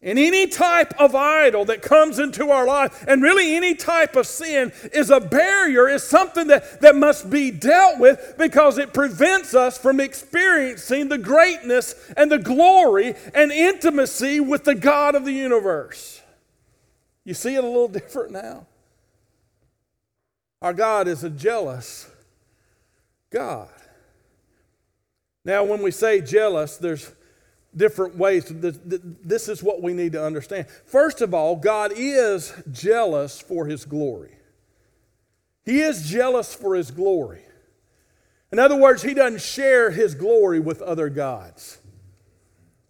And 0.00 0.16
any 0.16 0.46
type 0.46 0.94
of 1.00 1.16
idol 1.16 1.64
that 1.64 1.82
comes 1.82 2.20
into 2.20 2.50
our 2.50 2.64
life, 2.64 3.04
and 3.08 3.20
really 3.20 3.56
any 3.56 3.74
type 3.74 4.14
of 4.14 4.28
sin, 4.28 4.72
is 4.92 5.10
a 5.10 5.18
barrier, 5.18 5.88
is 5.88 6.04
something 6.04 6.46
that, 6.46 6.80
that 6.82 6.94
must 6.94 7.28
be 7.28 7.50
dealt 7.50 7.98
with 7.98 8.36
because 8.38 8.78
it 8.78 8.94
prevents 8.94 9.52
us 9.52 9.76
from 9.76 9.98
experiencing 9.98 11.08
the 11.08 11.18
greatness 11.18 11.96
and 12.16 12.30
the 12.30 12.38
glory 12.38 13.14
and 13.34 13.50
intimacy 13.50 14.38
with 14.38 14.62
the 14.62 14.76
God 14.76 15.16
of 15.16 15.24
the 15.24 15.32
universe. 15.32 16.22
You 17.24 17.34
see 17.34 17.56
it 17.56 17.64
a 17.64 17.66
little 17.66 17.88
different 17.88 18.30
now? 18.30 18.66
Our 20.62 20.72
God 20.72 21.08
is 21.08 21.24
a 21.24 21.30
jealous 21.30 22.08
God. 23.30 23.68
Now, 25.44 25.64
when 25.64 25.82
we 25.82 25.90
say 25.90 26.20
jealous, 26.20 26.76
there's 26.76 27.10
different 27.74 28.16
ways. 28.16 28.44
This 28.48 29.48
is 29.48 29.62
what 29.62 29.82
we 29.82 29.94
need 29.94 30.12
to 30.12 30.24
understand. 30.24 30.66
First 30.86 31.20
of 31.20 31.32
all, 31.32 31.56
God 31.56 31.92
is 31.94 32.52
jealous 32.70 33.40
for 33.40 33.66
his 33.66 33.84
glory. 33.84 34.32
He 35.64 35.80
is 35.80 36.08
jealous 36.08 36.54
for 36.54 36.74
his 36.74 36.90
glory. 36.90 37.42
In 38.50 38.58
other 38.58 38.76
words, 38.76 39.02
he 39.02 39.14
doesn't 39.14 39.42
share 39.42 39.90
his 39.90 40.14
glory 40.14 40.60
with 40.60 40.80
other 40.80 41.08
gods. 41.08 41.77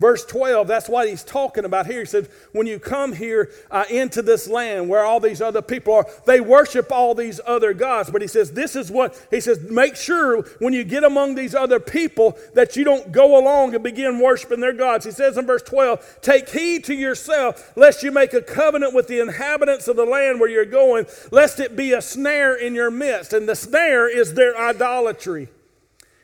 Verse 0.01 0.25
12, 0.27 0.69
that's 0.69 0.89
what 0.89 1.09
he's 1.09 1.25
talking 1.25 1.65
about 1.65 1.87
here. 1.87 1.99
He 1.99 2.07
said, 2.07 2.29
When 2.53 2.69
you 2.69 2.79
come 2.79 3.13
here 3.13 3.51
uh, 3.69 3.85
into 3.91 4.23
this 4.23 4.47
land 4.47 4.89
where 4.89 5.05
all 5.05 5.19
these 5.19 5.43
other 5.43 5.61
people 5.61 5.93
are, 5.93 6.07
they 6.25 6.41
worship 6.41 6.93
all 6.93 7.17
these 7.17 7.41
other 7.45 7.75
gods. 7.75 8.09
But 8.09 8.23
he 8.23 8.29
says, 8.29 8.53
This 8.53 8.77
is 8.77 8.93
what, 8.93 9.21
he 9.29 9.41
says, 9.41 9.61
make 9.61 9.97
sure 9.97 10.43
when 10.61 10.73
you 10.73 10.85
get 10.85 11.03
among 11.03 11.35
these 11.35 11.53
other 11.53 11.81
people 11.81 12.39
that 12.55 12.77
you 12.77 12.85
don't 12.85 13.11
go 13.11 13.41
along 13.41 13.75
and 13.75 13.83
begin 13.83 14.21
worshiping 14.21 14.61
their 14.61 14.73
gods. 14.73 15.05
He 15.05 15.11
says 15.11 15.37
in 15.37 15.47
verse 15.47 15.63
12, 15.63 16.21
Take 16.23 16.49
heed 16.49 16.85
to 16.85 16.95
yourself, 16.95 17.73
lest 17.77 18.05
you 18.05 18.13
make 18.13 18.33
a 18.35 18.43
covenant 18.43 18.95
with 18.95 19.09
the 19.09 19.19
inhabitants 19.19 19.89
of 19.89 19.97
the 19.97 20.07
land 20.07 20.39
where 20.39 20.49
you're 20.49 20.65
going, 20.65 21.07
lest 21.33 21.59
it 21.59 21.75
be 21.75 21.93
a 21.93 22.01
snare 22.01 22.55
in 22.55 22.73
your 22.73 22.93
midst. 22.93 23.33
And 23.33 23.49
the 23.49 23.57
snare 23.57 24.09
is 24.09 24.35
their 24.35 24.57
idolatry. 24.57 25.49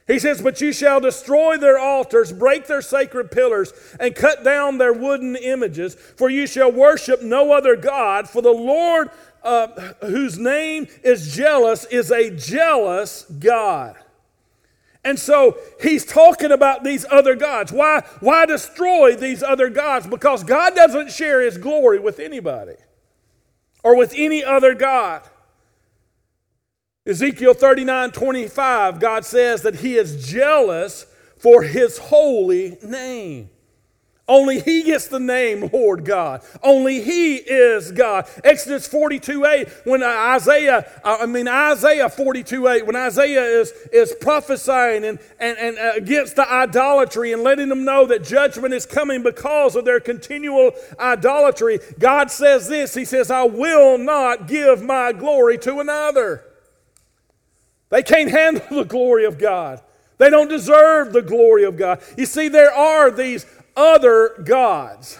He 0.06 0.18
says, 0.18 0.42
But 0.42 0.60
you 0.60 0.72
shall 0.72 1.00
destroy 1.00 1.56
their 1.56 1.78
altars, 1.78 2.32
break 2.32 2.66
their 2.66 2.82
sacred 2.82 3.30
pillars, 3.30 3.72
and 3.98 4.14
cut 4.14 4.44
down 4.44 4.78
their 4.78 4.92
wooden 4.92 5.36
images, 5.36 5.94
for 5.94 6.28
you 6.28 6.46
shall 6.46 6.70
worship 6.70 7.22
no 7.22 7.52
other 7.52 7.74
God, 7.76 8.28
for 8.28 8.42
the 8.42 8.52
Lord, 8.52 9.10
uh, 9.42 9.68
whose 10.02 10.38
name 10.38 10.88
is 11.02 11.34
jealous, 11.34 11.84
is 11.86 12.10
a 12.10 12.30
jealous 12.30 13.22
God. 13.22 13.96
And 15.04 15.18
so 15.18 15.58
he's 15.82 16.04
talking 16.04 16.50
about 16.50 16.82
these 16.82 17.04
other 17.10 17.36
gods. 17.36 17.70
Why, 17.70 18.02
why 18.20 18.46
destroy 18.46 19.14
these 19.16 19.42
other 19.42 19.68
gods? 19.68 20.06
Because 20.06 20.42
God 20.44 20.74
doesn't 20.74 21.10
share 21.10 21.42
his 21.42 21.58
glory 21.58 21.98
with 21.98 22.18
anybody 22.18 22.76
or 23.82 23.96
with 23.96 24.14
any 24.16 24.42
other 24.42 24.74
God. 24.74 25.22
Ezekiel 27.06 27.52
39 27.52 28.12
25, 28.12 28.98
God 28.98 29.24
says 29.26 29.62
that 29.62 29.76
He 29.76 29.96
is 29.96 30.26
jealous 30.26 31.06
for 31.36 31.62
His 31.62 31.98
holy 31.98 32.78
name. 32.82 33.50
Only 34.26 34.60
He 34.60 34.84
gets 34.84 35.08
the 35.08 35.20
name 35.20 35.68
Lord 35.70 36.06
God. 36.06 36.42
Only 36.62 37.02
He 37.02 37.36
is 37.36 37.92
God. 37.92 38.26
Exodus 38.42 38.88
42 38.88 39.44
8, 39.44 39.68
when 39.84 40.02
Isaiah, 40.02 40.90
I 41.04 41.26
mean 41.26 41.46
Isaiah 41.46 42.08
42 42.08 42.68
8, 42.68 42.86
when 42.86 42.96
Isaiah 42.96 43.44
is, 43.44 43.70
is 43.92 44.14
prophesying 44.18 45.04
and, 45.04 45.18
and, 45.38 45.58
and 45.58 45.76
against 45.98 46.36
the 46.36 46.50
idolatry 46.50 47.34
and 47.34 47.42
letting 47.42 47.68
them 47.68 47.84
know 47.84 48.06
that 48.06 48.24
judgment 48.24 48.72
is 48.72 48.86
coming 48.86 49.22
because 49.22 49.76
of 49.76 49.84
their 49.84 50.00
continual 50.00 50.72
idolatry, 50.98 51.80
God 51.98 52.30
says 52.30 52.66
this 52.66 52.94
He 52.94 53.04
says, 53.04 53.30
I 53.30 53.44
will 53.44 53.98
not 53.98 54.48
give 54.48 54.82
my 54.82 55.12
glory 55.12 55.58
to 55.58 55.80
another. 55.80 56.46
They 57.94 58.02
can't 58.02 58.28
handle 58.28 58.66
the 58.70 58.82
glory 58.82 59.24
of 59.24 59.38
God. 59.38 59.80
They 60.18 60.28
don't 60.28 60.48
deserve 60.48 61.12
the 61.12 61.22
glory 61.22 61.62
of 61.62 61.76
God. 61.76 62.02
You 62.18 62.26
see, 62.26 62.48
there 62.48 62.72
are 62.72 63.08
these 63.08 63.46
other 63.76 64.30
gods. 64.44 65.16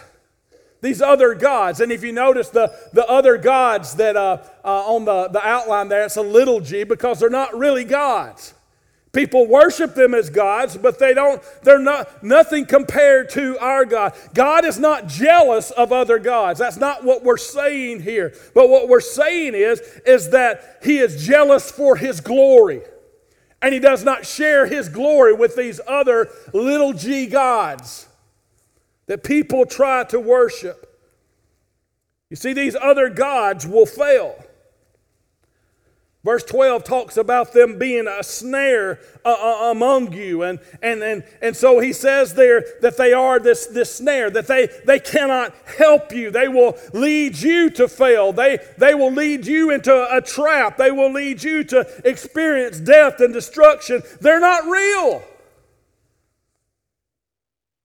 These 0.80 1.00
other 1.00 1.34
gods. 1.36 1.78
And 1.78 1.92
if 1.92 2.02
you 2.02 2.10
notice 2.10 2.48
the, 2.48 2.76
the 2.92 3.06
other 3.06 3.38
gods 3.38 3.94
that 3.94 4.16
uh, 4.16 4.38
uh, 4.64 4.92
on 4.92 5.04
the, 5.04 5.28
the 5.28 5.46
outline 5.46 5.86
there, 5.86 6.04
it's 6.04 6.16
a 6.16 6.22
little 6.22 6.58
g 6.58 6.82
because 6.82 7.20
they're 7.20 7.30
not 7.30 7.56
really 7.56 7.84
gods. 7.84 8.54
People 9.14 9.46
worship 9.46 9.94
them 9.94 10.12
as 10.12 10.28
gods, 10.28 10.76
but 10.76 10.98
they 10.98 11.14
don't, 11.14 11.40
they're 11.62 11.78
not 11.78 12.24
nothing 12.24 12.66
compared 12.66 13.30
to 13.30 13.56
our 13.60 13.84
God. 13.84 14.12
God 14.34 14.64
is 14.64 14.78
not 14.78 15.06
jealous 15.06 15.70
of 15.70 15.92
other 15.92 16.18
gods. 16.18 16.58
That's 16.58 16.76
not 16.76 17.04
what 17.04 17.22
we're 17.22 17.36
saying 17.36 18.00
here. 18.00 18.34
But 18.54 18.68
what 18.68 18.88
we're 18.88 19.00
saying 19.00 19.54
is, 19.54 19.80
is 20.04 20.30
that 20.30 20.80
he 20.82 20.98
is 20.98 21.24
jealous 21.24 21.70
for 21.70 21.94
his 21.94 22.20
glory. 22.20 22.82
And 23.62 23.72
he 23.72 23.80
does 23.80 24.04
not 24.04 24.26
share 24.26 24.66
his 24.66 24.88
glory 24.88 25.32
with 25.32 25.56
these 25.56 25.80
other 25.86 26.28
little 26.52 26.92
g 26.92 27.26
gods 27.26 28.08
that 29.06 29.22
people 29.22 29.64
try 29.64 30.04
to 30.04 30.18
worship. 30.18 31.00
You 32.30 32.36
see, 32.36 32.52
these 32.52 32.74
other 32.74 33.08
gods 33.08 33.64
will 33.64 33.86
fail. 33.86 34.43
Verse 36.24 36.42
12 36.42 36.84
talks 36.84 37.18
about 37.18 37.52
them 37.52 37.78
being 37.78 38.08
a 38.08 38.22
snare 38.22 38.98
uh, 39.26 39.36
uh, 39.38 39.70
among 39.70 40.14
you. 40.14 40.42
And, 40.42 40.58
and, 40.80 41.02
and, 41.02 41.22
and 41.42 41.54
so 41.54 41.80
he 41.80 41.92
says 41.92 42.32
there 42.32 42.64
that 42.80 42.96
they 42.96 43.12
are 43.12 43.38
this, 43.38 43.66
this 43.66 43.94
snare, 43.94 44.30
that 44.30 44.46
they, 44.46 44.68
they 44.86 44.98
cannot 44.98 45.54
help 45.76 46.12
you. 46.12 46.30
They 46.30 46.48
will 46.48 46.78
lead 46.94 47.36
you 47.36 47.68
to 47.70 47.88
fail. 47.88 48.32
They, 48.32 48.58
they 48.78 48.94
will 48.94 49.12
lead 49.12 49.46
you 49.46 49.70
into 49.70 49.92
a 50.10 50.22
trap. 50.22 50.78
They 50.78 50.90
will 50.90 51.12
lead 51.12 51.42
you 51.42 51.62
to 51.64 51.86
experience 52.06 52.80
death 52.80 53.20
and 53.20 53.34
destruction. 53.34 54.02
They're 54.22 54.40
not 54.40 54.64
real. 54.64 55.22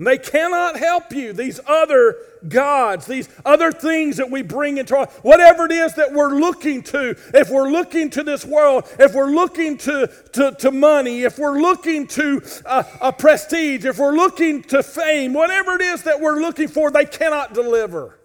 They 0.02 0.18
cannot 0.18 0.78
help 0.78 1.12
you. 1.12 1.34
These 1.34 1.60
other 1.68 2.16
gods, 2.48 3.06
these 3.06 3.28
other 3.44 3.70
things 3.74 4.16
that 4.16 4.32
we 4.32 4.42
bring 4.42 4.78
into 4.78 4.96
our, 4.96 5.08
whatever 5.24 5.66
it 5.66 5.74
is 5.74 5.94
that 5.96 6.14
we're 6.14 6.40
looking 6.40 6.82
to, 6.84 7.18
if 7.34 7.50
we're 7.50 7.70
looking 7.70 8.10
to 8.12 8.24
this 8.24 8.46
world, 8.46 8.86
if 8.98 9.14
we're 9.14 9.32
looking 9.32 9.78
to, 9.80 10.10
to, 10.32 10.56
to 10.60 10.72
money, 10.72 11.24
if 11.24 11.38
we're 11.38 11.60
looking 11.60 12.08
to 12.08 12.42
uh, 12.66 12.84
a 13.02 13.12
prestige, 13.12 13.84
if 13.84 14.00
we're 14.00 14.16
looking 14.16 14.64
to 14.64 14.82
fame, 14.82 15.34
whatever 15.34 15.74
it 15.74 15.82
is 15.82 16.04
that 16.04 16.22
we're 16.22 16.40
looking 16.40 16.70
for, 16.70 16.90
they 16.90 17.06
cannot 17.06 17.54
deliver. 17.54 18.18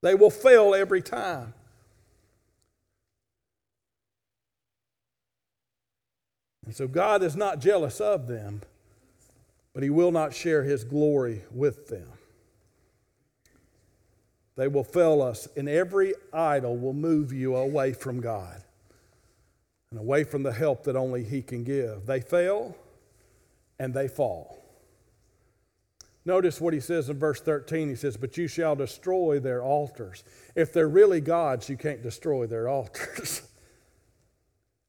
They 0.00 0.14
will 0.14 0.30
fail 0.30 0.74
every 0.74 1.02
time. 1.02 1.52
And 6.64 6.74
so 6.74 6.88
God 6.88 7.22
is 7.22 7.36
not 7.36 7.58
jealous 7.58 8.00
of 8.00 8.26
them 8.26 8.62
but 9.74 9.82
he 9.82 9.90
will 9.90 10.10
not 10.10 10.34
share 10.34 10.62
his 10.62 10.84
glory 10.84 11.42
with 11.50 11.88
them. 11.88 12.08
They 14.56 14.68
will 14.68 14.84
fail 14.84 15.22
us, 15.22 15.48
and 15.56 15.68
every 15.68 16.14
idol 16.32 16.76
will 16.76 16.92
move 16.92 17.32
you 17.32 17.56
away 17.56 17.94
from 17.94 18.20
God 18.20 18.62
and 19.90 19.98
away 19.98 20.24
from 20.24 20.42
the 20.42 20.52
help 20.52 20.84
that 20.84 20.96
only 20.96 21.24
he 21.24 21.42
can 21.42 21.64
give. 21.64 22.06
They 22.06 22.20
fail 22.20 22.76
and 23.78 23.94
they 23.94 24.08
fall. 24.08 24.58
Notice 26.24 26.60
what 26.60 26.72
he 26.72 26.80
says 26.80 27.08
in 27.08 27.18
verse 27.18 27.40
13. 27.40 27.88
He 27.88 27.96
says, 27.96 28.16
But 28.16 28.36
you 28.36 28.46
shall 28.46 28.76
destroy 28.76 29.40
their 29.40 29.62
altars. 29.62 30.22
If 30.54 30.72
they're 30.72 30.88
really 30.88 31.20
gods, 31.20 31.68
you 31.68 31.76
can't 31.76 32.02
destroy 32.02 32.46
their 32.46 32.68
altars. 32.70 33.42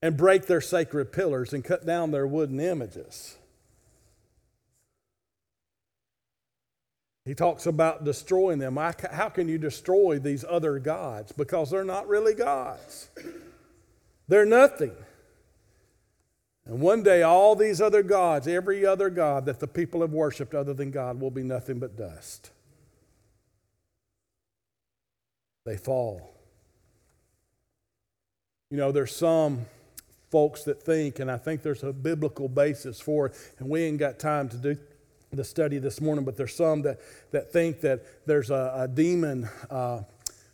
and 0.02 0.18
break 0.18 0.46
their 0.46 0.62
sacred 0.62 1.12
pillars 1.12 1.54
and 1.54 1.64
cut 1.64 1.86
down 1.86 2.12
their 2.12 2.28
wooden 2.28 2.60
images. 2.60 3.38
He 7.26 7.34
talks 7.34 7.66
about 7.66 8.04
destroying 8.04 8.60
them. 8.60 8.76
How 8.76 9.30
can 9.30 9.48
you 9.48 9.58
destroy 9.58 10.20
these 10.20 10.44
other 10.48 10.78
gods? 10.78 11.32
Because 11.32 11.72
they're 11.72 11.86
not 11.86 12.08
really 12.08 12.34
gods, 12.34 13.10
they're 14.28 14.46
nothing. 14.46 14.92
And 16.66 16.80
one 16.80 17.04
day, 17.04 17.24
all 17.24 17.58
these 17.58 17.82
other 17.82 18.04
gods, 18.04 18.48
every 18.48 18.86
other 18.86 19.10
God 19.10 19.46
that 19.48 19.60
the 19.60 19.68
people 19.68 20.00
have 20.00 20.14
worshiped 20.14 20.56
other 20.56 20.74
than 20.74 20.92
God, 20.92 21.20
will 21.20 21.30
be 21.30 21.44
nothing 21.44 21.78
but 21.78 21.98
dust. 21.98 22.52
They 25.66 25.76
fall. 25.76 26.34
You 28.70 28.78
know, 28.78 28.94
there's 28.94 29.14
some 29.14 29.66
folks 30.32 30.64
that 30.64 30.82
think, 30.82 31.20
and 31.20 31.30
I 31.30 31.38
think 31.38 31.64
there's 31.64 31.84
a 31.84 31.92
biblical 31.92 32.48
basis 32.48 33.00
for 33.00 33.26
it, 33.26 33.36
and 33.60 33.70
we 33.70 33.84
ain't 33.84 33.98
got 33.98 34.18
time 34.18 34.48
to 34.50 34.58
do 34.58 34.78
the 35.36 35.44
study 35.44 35.78
this 35.78 36.00
morning, 36.00 36.26
but 36.26 36.38
there's 36.38 36.56
some 36.56 36.82
that, 36.84 37.00
that 37.32 37.52
think 37.52 37.82
that 37.82 38.02
there's 38.26 38.50
a, 38.50 38.74
a 38.76 38.88
demon 38.88 39.50
uh, 39.70 40.02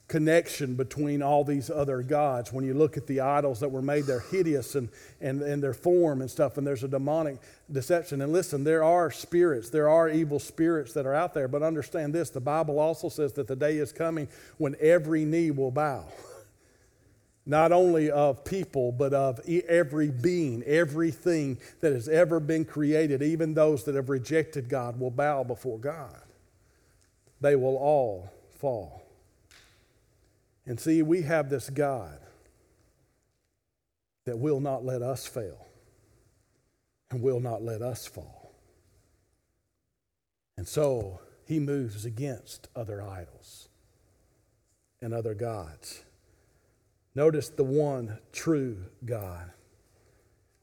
connection 0.07 0.75
between 0.75 1.21
all 1.21 1.43
these 1.43 1.69
other 1.69 2.01
gods. 2.01 2.51
When 2.51 2.65
you 2.65 2.73
look 2.73 2.97
at 2.97 3.07
the 3.07 3.21
idols 3.21 3.59
that 3.59 3.69
were 3.69 3.81
made, 3.81 4.05
they're 4.05 4.19
hideous 4.19 4.75
and, 4.75 4.89
and, 5.21 5.41
and 5.41 5.61
their 5.61 5.73
form 5.73 6.21
and 6.21 6.29
stuff, 6.29 6.57
and 6.57 6.65
there's 6.65 6.83
a 6.83 6.87
demonic 6.87 7.37
deception. 7.71 8.21
And 8.21 8.33
listen, 8.33 8.63
there 8.63 8.83
are 8.83 9.11
spirits, 9.11 9.69
there 9.69 9.87
are 9.87 10.09
evil 10.09 10.39
spirits 10.39 10.93
that 10.93 11.05
are 11.05 11.13
out 11.13 11.33
there, 11.33 11.47
but 11.47 11.61
understand 11.61 12.13
this 12.13 12.29
the 12.31 12.41
Bible 12.41 12.79
also 12.79 13.07
says 13.07 13.33
that 13.33 13.47
the 13.47 13.55
day 13.55 13.77
is 13.77 13.93
coming 13.93 14.27
when 14.57 14.75
every 14.81 15.25
knee 15.25 15.51
will 15.51 15.71
bow 15.71 16.05
not 17.45 17.71
only 17.71 18.11
of 18.11 18.43
people, 18.45 18.91
but 18.91 19.13
of 19.13 19.39
every 19.47 20.09
being, 20.09 20.63
everything 20.63 21.57
that 21.81 21.93
has 21.93 22.07
ever 22.07 22.39
been 22.39 22.65
created, 22.65 23.21
even 23.21 23.53
those 23.53 23.85
that 23.85 23.95
have 23.95 24.09
rejected 24.09 24.69
God 24.69 24.99
will 24.99 25.11
bow 25.11 25.43
before 25.43 25.79
God. 25.79 26.21
They 27.41 27.55
will 27.55 27.77
all 27.77 28.31
fall. 28.59 29.01
And 30.65 30.79
see, 30.79 31.01
we 31.01 31.23
have 31.23 31.49
this 31.49 31.69
God 31.69 32.19
that 34.25 34.37
will 34.37 34.59
not 34.59 34.85
let 34.85 35.01
us 35.01 35.25
fail 35.25 35.65
and 37.09 37.21
will 37.21 37.39
not 37.39 37.63
let 37.63 37.81
us 37.81 38.05
fall. 38.05 38.51
And 40.57 40.67
so 40.67 41.21
he 41.45 41.59
moves 41.59 42.05
against 42.05 42.67
other 42.75 43.01
idols 43.01 43.69
and 45.01 45.13
other 45.13 45.33
gods. 45.33 46.03
Notice 47.15 47.49
the 47.49 47.63
one 47.63 48.17
true 48.31 48.77
God. 49.05 49.51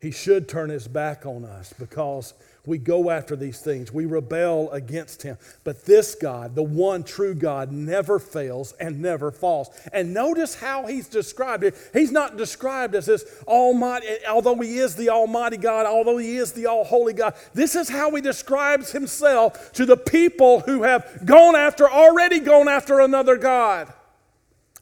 He 0.00 0.10
should 0.10 0.48
turn 0.48 0.70
his 0.70 0.86
back 0.86 1.26
on 1.26 1.44
us 1.44 1.72
because 1.78 2.34
we 2.66 2.78
go 2.78 3.10
after 3.10 3.34
these 3.34 3.60
things. 3.60 3.92
We 3.92 4.04
rebel 4.04 4.70
against 4.70 5.22
him. 5.22 5.38
But 5.64 5.84
this 5.84 6.14
God, 6.14 6.54
the 6.54 6.62
one 6.62 7.02
true 7.02 7.34
God, 7.34 7.72
never 7.72 8.18
fails 8.18 8.72
and 8.74 9.00
never 9.00 9.30
falls. 9.30 9.70
And 9.92 10.12
notice 10.12 10.54
how 10.54 10.86
he's 10.86 11.08
described. 11.08 11.64
He's 11.92 12.12
not 12.12 12.36
described 12.36 12.94
as 12.94 13.06
this 13.06 13.24
almighty, 13.46 14.06
although 14.28 14.56
he 14.56 14.78
is 14.78 14.96
the 14.96 15.10
almighty 15.10 15.56
God, 15.56 15.86
although 15.86 16.18
he 16.18 16.36
is 16.36 16.52
the 16.52 16.66
all 16.66 16.84
holy 16.84 17.12
God. 17.12 17.34
This 17.54 17.74
is 17.74 17.88
how 17.88 18.14
he 18.14 18.20
describes 18.20 18.92
himself 18.92 19.72
to 19.72 19.86
the 19.86 19.96
people 19.96 20.60
who 20.60 20.82
have 20.82 21.24
gone 21.24 21.56
after, 21.56 21.88
already 21.88 22.40
gone 22.40 22.68
after 22.68 23.00
another 23.00 23.36
God. 23.36 23.92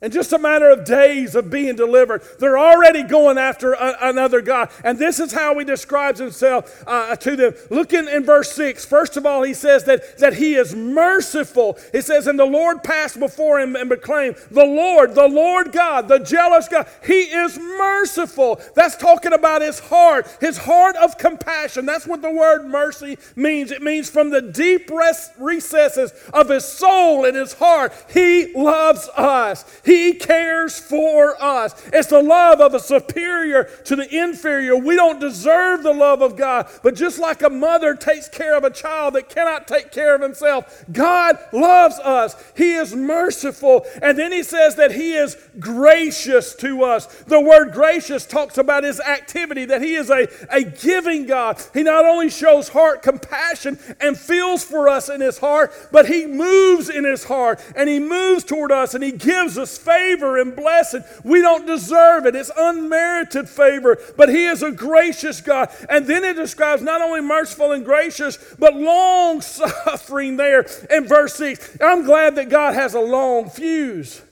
In 0.05 0.11
just 0.11 0.35
a 0.35 0.39
matter 0.39 0.69
of 0.69 0.85
days 0.85 1.35
of 1.35 1.49
being 1.49 1.77
delivered, 1.77 2.23
they're 2.39 2.59
already 2.59 3.03
going 3.05 3.39
after 3.39 3.73
a, 3.73 3.97
another 4.03 4.43
God. 4.43 4.69
And 4.85 4.99
this 4.99 5.19
is 5.19 5.33
how 5.33 5.59
he 5.59 5.65
describes 5.65 6.21
himself 6.21 6.85
uh, 6.87 7.17
to 7.17 7.35
them. 7.35 7.55
Look 7.71 7.95
in, 7.95 8.07
in 8.09 8.23
verse 8.23 8.53
6. 8.53 8.85
First 8.85 9.17
of 9.17 9.25
all, 9.25 9.43
he 9.45 9.55
says 9.55 9.85
that, 9.85 10.19
that 10.19 10.35
he 10.35 10.57
is 10.57 10.75
merciful. 10.75 11.79
He 11.91 12.03
says, 12.03 12.27
And 12.27 12.39
the 12.39 12.45
Lord 12.45 12.85
passed 12.85 13.19
before 13.19 13.59
him 13.59 13.77
and 13.77 13.89
proclaimed, 13.89 14.37
The 14.51 14.67
Lord, 14.67 15.15
the 15.15 15.27
Lord 15.27 15.73
God, 15.73 16.07
the 16.09 16.19
jealous 16.19 16.69
God, 16.69 16.87
he 17.03 17.21
is 17.23 17.59
merciful. 17.59 18.61
That's 18.75 18.99
talking 18.99 19.33
about 19.33 19.63
his 19.63 19.79
heart, 19.79 20.29
his 20.39 20.59
heart 20.59 20.97
of 20.97 21.17
compassion. 21.17 21.87
That's 21.87 22.07
what 22.07 22.21
the 22.21 22.31
word 22.31 22.67
mercy 22.67 23.17
means. 23.37 23.71
It 23.71 23.81
means 23.81 24.11
from 24.11 24.29
the 24.29 24.43
deep 24.43 24.91
recesses 25.39 26.13
of 26.35 26.51
his 26.51 26.67
soul 26.67 27.25
and 27.25 27.35
his 27.35 27.55
heart, 27.55 27.95
he 28.13 28.53
loves 28.53 29.09
us. 29.17 29.65
He 29.83 29.94
he 29.95 30.15
cares 30.15 30.79
for 30.79 31.41
us. 31.43 31.75
It's 31.93 32.09
the 32.09 32.23
love 32.23 32.61
of 32.61 32.75
a 32.75 32.81
superior 32.81 33.65
to 33.85 33.97
the 33.97 34.15
inferior. 34.15 34.77
We 34.77 34.97
don't 34.97 35.21
deserve 35.21 35.83
the 35.83 35.93
love 35.93 36.23
of 36.23 36.37
God, 36.37 36.69
but 36.83 36.95
just 36.95 37.19
like 37.19 37.43
a 37.43 37.51
mother 37.51 37.95
takes 37.95 38.29
care 38.29 38.57
of 38.57 38.65
a 38.65 38.71
child 38.71 39.15
that 39.15 39.29
cannot 39.29 39.69
take 39.69 39.93
care 39.93 40.15
of 40.15 40.21
himself, 40.21 40.85
God 40.93 41.39
loves 41.53 41.99
us. 41.99 42.37
He 42.57 42.75
is 42.75 42.95
merciful. 42.95 43.87
And 44.03 44.19
then 44.19 44.33
he 44.33 44.43
says 44.43 44.77
that 44.77 44.93
he 44.93 45.15
is 45.15 45.37
gracious 45.59 46.55
to 46.57 46.83
us. 46.83 47.07
The 47.25 47.41
word 47.41 47.73
gracious 47.73 48.27
talks 48.27 48.59
about 48.59 48.85
his 48.85 49.01
activity, 49.01 49.65
that 49.67 49.83
he 49.83 49.95
is 49.95 50.11
a, 50.11 50.29
a 50.51 50.63
giving 50.63 51.27
God. 51.27 51.63
He 51.73 51.83
not 51.83 52.05
only 52.05 52.31
shows 52.31 52.69
heart 52.69 53.03
compassion 53.03 53.79
and 54.01 54.19
feels 54.19 54.65
for 54.65 54.89
us 54.89 55.09
in 55.09 55.21
his 55.21 55.39
heart, 55.39 55.73
but 55.93 56.07
he 56.07 56.27
moves 56.27 56.89
in 56.89 57.05
his 57.05 57.25
heart 57.25 57.61
and 57.77 57.89
he 57.89 57.99
moves 57.99 58.45
toward 58.45 58.73
us 58.73 58.95
and 58.95 59.05
he 59.05 59.13
gives 59.13 59.59
us 59.59 59.77
favor 59.85 60.39
and 60.39 60.57
blessing. 60.57 61.05
We 61.23 61.41
don't 61.41 61.67
deserve 61.67 62.27
it, 62.27 62.35
it's 62.35 62.51
unmerited 62.57 63.49
favor, 63.49 63.99
but 64.17 64.29
He 64.29 64.47
is 64.47 64.63
a 64.63 64.73
gracious 64.73 65.41
God. 65.41 65.71
And 65.89 66.07
then 66.07 66.25
it 66.25 66.37
describes 66.37 66.83
not 66.83 67.01
only 67.01 67.21
merciful 67.21 67.73
and 67.73 67.85
gracious, 67.85 68.39
but 68.59 68.75
long 68.75 69.41
suffering 69.41 70.37
there 70.37 70.67
in 70.91 71.07
verse 71.07 71.35
6. 71.35 71.79
I'm 71.81 72.05
glad 72.05 72.37
that 72.37 72.49
God 72.49 72.75
has 72.75 72.95
a 72.95 73.01
long 73.01 73.51
fuse. 73.51 74.23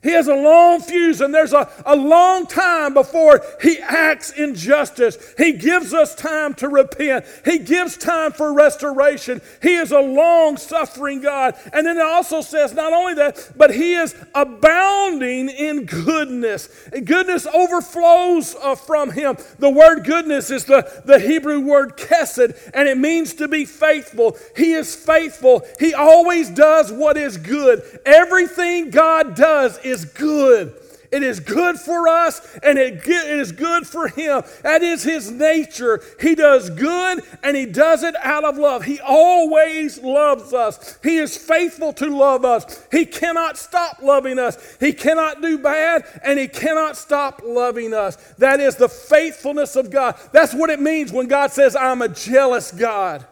He 0.00 0.10
has 0.10 0.28
a 0.28 0.34
long 0.34 0.80
fuse, 0.80 1.20
and 1.20 1.34
there's 1.34 1.52
a, 1.52 1.68
a 1.84 1.96
long 1.96 2.46
time 2.46 2.94
before 2.94 3.42
he 3.60 3.80
acts 3.80 4.30
in 4.30 4.54
justice. 4.54 5.18
He 5.36 5.52
gives 5.52 5.92
us 5.92 6.14
time 6.14 6.54
to 6.54 6.68
repent. 6.68 7.24
He 7.44 7.58
gives 7.58 7.96
time 7.96 8.30
for 8.30 8.52
restoration. 8.52 9.40
He 9.60 9.74
is 9.74 9.90
a 9.90 9.98
long 9.98 10.56
suffering 10.56 11.20
God. 11.20 11.56
And 11.72 11.84
then 11.84 11.96
it 11.96 12.04
also 12.04 12.42
says 12.42 12.74
not 12.74 12.92
only 12.92 13.14
that, 13.14 13.50
but 13.56 13.74
he 13.74 13.94
is 13.94 14.14
abounding 14.36 15.48
in 15.48 15.84
goodness. 15.84 16.68
Goodness 17.04 17.46
overflows 17.46 18.54
uh, 18.54 18.76
from 18.76 19.10
him. 19.10 19.36
The 19.58 19.70
word 19.70 20.04
goodness 20.04 20.52
is 20.52 20.64
the, 20.64 21.02
the 21.06 21.18
Hebrew 21.18 21.58
word 21.58 21.96
chesed, 21.96 22.56
and 22.72 22.88
it 22.88 22.98
means 22.98 23.34
to 23.34 23.48
be 23.48 23.64
faithful. 23.64 24.38
He 24.54 24.74
is 24.74 24.94
faithful. 24.94 25.66
He 25.80 25.92
always 25.92 26.50
does 26.50 26.92
what 26.92 27.16
is 27.16 27.36
good. 27.36 27.82
Everything 28.06 28.90
God 28.90 29.34
does 29.34 29.76
is 29.88 30.04
good. 30.04 30.74
It 31.10 31.22
is 31.22 31.40
good 31.40 31.78
for 31.78 32.06
us 32.06 32.58
and 32.62 32.78
it, 32.78 33.06
it 33.06 33.38
is 33.38 33.52
good 33.52 33.86
for 33.86 34.08
him. 34.08 34.42
That 34.62 34.82
is 34.82 35.02
his 35.02 35.30
nature. 35.30 36.02
He 36.20 36.34
does 36.34 36.68
good 36.70 37.22
and 37.42 37.56
he 37.56 37.66
does 37.66 38.02
it 38.02 38.14
out 38.22 38.44
of 38.44 38.58
love. 38.58 38.84
He 38.84 39.00
always 39.00 40.02
loves 40.02 40.52
us. 40.52 40.98
He 41.02 41.16
is 41.16 41.36
faithful 41.36 41.92
to 41.94 42.06
love 42.14 42.44
us. 42.44 42.86
He 42.90 43.06
cannot 43.06 43.56
stop 43.56 44.02
loving 44.02 44.38
us. 44.38 44.76
He 44.80 44.92
cannot 44.92 45.40
do 45.40 45.58
bad 45.58 46.04
and 46.22 46.38
he 46.38 46.46
cannot 46.46 46.96
stop 46.96 47.42
loving 47.44 47.94
us. 47.94 48.16
That 48.34 48.60
is 48.60 48.76
the 48.76 48.88
faithfulness 48.88 49.76
of 49.76 49.90
God. 49.90 50.16
That's 50.32 50.54
what 50.54 50.70
it 50.70 50.80
means 50.80 51.10
when 51.10 51.26
God 51.26 51.52
says, 51.52 51.74
I'm 51.74 52.02
a 52.02 52.08
jealous 52.08 52.70
God. 52.70 53.26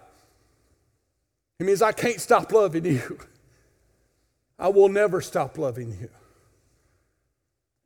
It 1.59 1.66
means 1.66 1.83
I 1.83 1.92
can't 1.92 2.21
stop 2.21 2.53
loving 2.53 2.85
you. 2.85 3.19
I 4.59 4.69
will 4.69 4.88
never 4.88 5.21
stop 5.21 5.59
loving 5.59 5.90
you. 6.01 6.09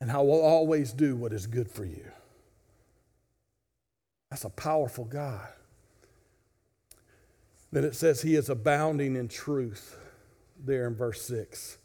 And 0.00 0.10
I 0.10 0.18
will 0.18 0.40
always 0.40 0.92
do 0.92 1.14
what 1.14 1.32
is 1.32 1.46
good 1.46 1.70
for 1.70 1.84
you. 1.84 2.04
That's 4.30 4.44
a 4.44 4.50
powerful 4.50 5.04
God. 5.04 5.48
Then 7.72 7.84
it 7.84 7.94
says 7.94 8.22
he 8.22 8.34
is 8.34 8.48
abounding 8.48 9.16
in 9.16 9.28
truth 9.28 9.98
there 10.64 10.86
in 10.86 10.94
verse 10.94 11.22
6. 11.22 11.78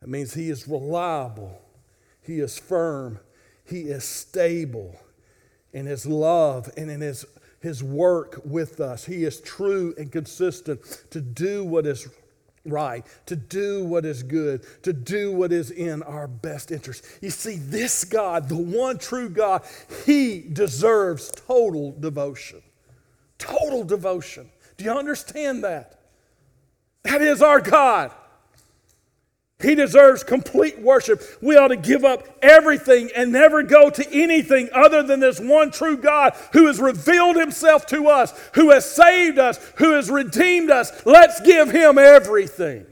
That 0.00 0.08
means 0.08 0.34
he 0.34 0.50
is 0.50 0.68
reliable, 0.68 1.60
he 2.22 2.40
is 2.40 2.58
firm, 2.58 3.18
he 3.64 3.82
is 3.82 4.04
stable 4.04 4.96
in 5.72 5.86
his 5.86 6.06
love 6.06 6.70
and 6.76 6.90
in 6.90 7.00
his, 7.00 7.24
his 7.60 7.82
work 7.82 8.40
with 8.44 8.80
us. 8.80 9.06
He 9.06 9.24
is 9.24 9.40
true 9.40 9.94
and 9.98 10.12
consistent 10.12 10.80
to 11.10 11.20
do 11.20 11.64
what 11.64 11.86
is 11.86 12.08
right, 12.66 13.04
to 13.26 13.36
do 13.36 13.84
what 13.84 14.04
is 14.04 14.22
good, 14.22 14.64
to 14.82 14.92
do 14.92 15.32
what 15.32 15.52
is 15.52 15.70
in 15.70 16.02
our 16.02 16.26
best 16.26 16.70
interest. 16.70 17.04
You 17.20 17.30
see, 17.30 17.56
this 17.56 18.04
God, 18.04 18.48
the 18.48 18.56
one 18.56 18.98
true 18.98 19.28
God, 19.28 19.62
He 20.04 20.40
deserves 20.40 21.30
total 21.30 21.92
devotion. 21.92 22.62
Total 23.38 23.84
devotion. 23.84 24.50
Do 24.76 24.84
you 24.84 24.92
understand 24.92 25.64
that? 25.64 26.00
That 27.04 27.22
is 27.22 27.42
our 27.42 27.60
God. 27.60 28.12
He 29.62 29.74
deserves 29.74 30.22
complete 30.22 30.78
worship. 30.80 31.22
We 31.40 31.56
ought 31.56 31.68
to 31.68 31.76
give 31.76 32.04
up 32.04 32.26
everything 32.42 33.10
and 33.16 33.32
never 33.32 33.62
go 33.62 33.88
to 33.88 34.12
anything 34.12 34.68
other 34.74 35.02
than 35.02 35.20
this 35.20 35.40
one 35.40 35.70
true 35.70 35.96
God 35.96 36.34
who 36.52 36.66
has 36.66 36.78
revealed 36.78 37.36
himself 37.36 37.86
to 37.86 38.08
us, 38.08 38.38
who 38.54 38.70
has 38.70 38.90
saved 38.90 39.38
us, 39.38 39.58
who 39.76 39.92
has 39.92 40.10
redeemed 40.10 40.70
us. 40.70 41.06
Let's 41.06 41.40
give 41.40 41.70
him 41.70 41.96
everything. 41.96 42.84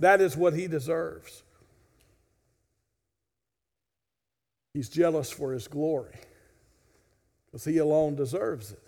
That 0.00 0.20
is 0.20 0.36
what 0.36 0.54
he 0.54 0.66
deserves. 0.66 1.44
He's 4.72 4.88
jealous 4.88 5.30
for 5.30 5.52
his 5.52 5.68
glory 5.68 6.18
because 7.46 7.64
he 7.64 7.78
alone 7.78 8.16
deserves 8.16 8.72
it. 8.72 8.82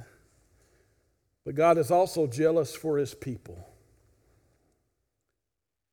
But 1.44 1.54
God 1.54 1.78
is 1.78 1.92
also 1.92 2.26
jealous 2.26 2.74
for 2.74 2.98
his 2.98 3.14
people. 3.14 3.64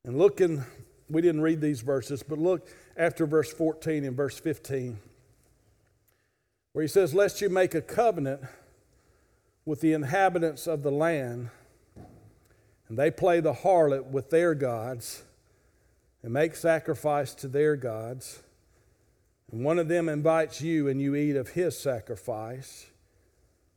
And 0.05 0.17
looking, 0.17 0.63
we 1.09 1.21
didn't 1.21 1.41
read 1.41 1.61
these 1.61 1.81
verses, 1.81 2.23
but 2.23 2.37
look 2.37 2.67
after 2.97 3.25
verse 3.25 3.53
14 3.53 4.03
and 4.03 4.17
verse 4.17 4.37
15, 4.39 4.99
where 6.73 6.81
he 6.81 6.87
says, 6.87 7.13
Lest 7.13 7.41
you 7.41 7.49
make 7.49 7.73
a 7.73 7.81
covenant 7.81 8.41
with 9.65 9.79
the 9.79 9.93
inhabitants 9.93 10.67
of 10.67 10.83
the 10.83 10.91
land, 10.91 11.49
and 12.89 12.97
they 12.97 13.09
play 13.09 13.39
the 13.39 13.53
harlot 13.53 14.07
with 14.07 14.29
their 14.29 14.53
gods, 14.53 15.23
and 16.21 16.33
make 16.33 16.55
sacrifice 16.55 17.33
to 17.35 17.47
their 17.47 17.75
gods, 17.75 18.43
and 19.53 19.63
one 19.63 19.77
of 19.77 19.87
them 19.87 20.09
invites 20.09 20.61
you, 20.61 20.87
and 20.87 20.99
you 20.99 21.15
eat 21.15 21.35
of 21.35 21.49
his 21.49 21.77
sacrifice. 21.77 22.87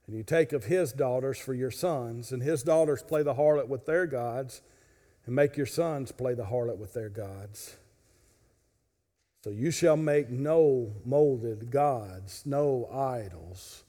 And 0.06 0.16
you 0.16 0.22
take 0.22 0.52
of 0.54 0.64
his 0.64 0.92
daughters 0.92 1.38
for 1.38 1.52
your 1.52 1.70
sons, 1.70 2.32
and 2.32 2.42
his 2.42 2.62
daughters 2.62 3.02
play 3.02 3.22
the 3.22 3.34
harlot 3.34 3.68
with 3.68 3.84
their 3.84 4.06
gods, 4.06 4.62
and 5.26 5.34
make 5.34 5.56
your 5.56 5.66
sons 5.66 6.12
play 6.12 6.34
the 6.34 6.44
harlot 6.44 6.78
with 6.78 6.94
their 6.94 7.08
gods. 7.08 7.76
So 9.42 9.50
you 9.50 9.70
shall 9.70 9.96
make 9.96 10.30
no 10.30 10.92
molded 11.04 11.70
gods, 11.70 12.42
no 12.46 12.88
idols 12.92 13.84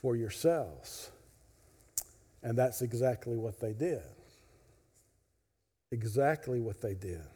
for 0.00 0.16
yourselves. 0.16 1.10
And 2.42 2.56
that's 2.56 2.82
exactly 2.82 3.36
what 3.36 3.60
they 3.60 3.72
did. 3.72 4.02
Exactly 5.90 6.58
what 6.58 6.80
they 6.80 6.94
did. 6.94 7.26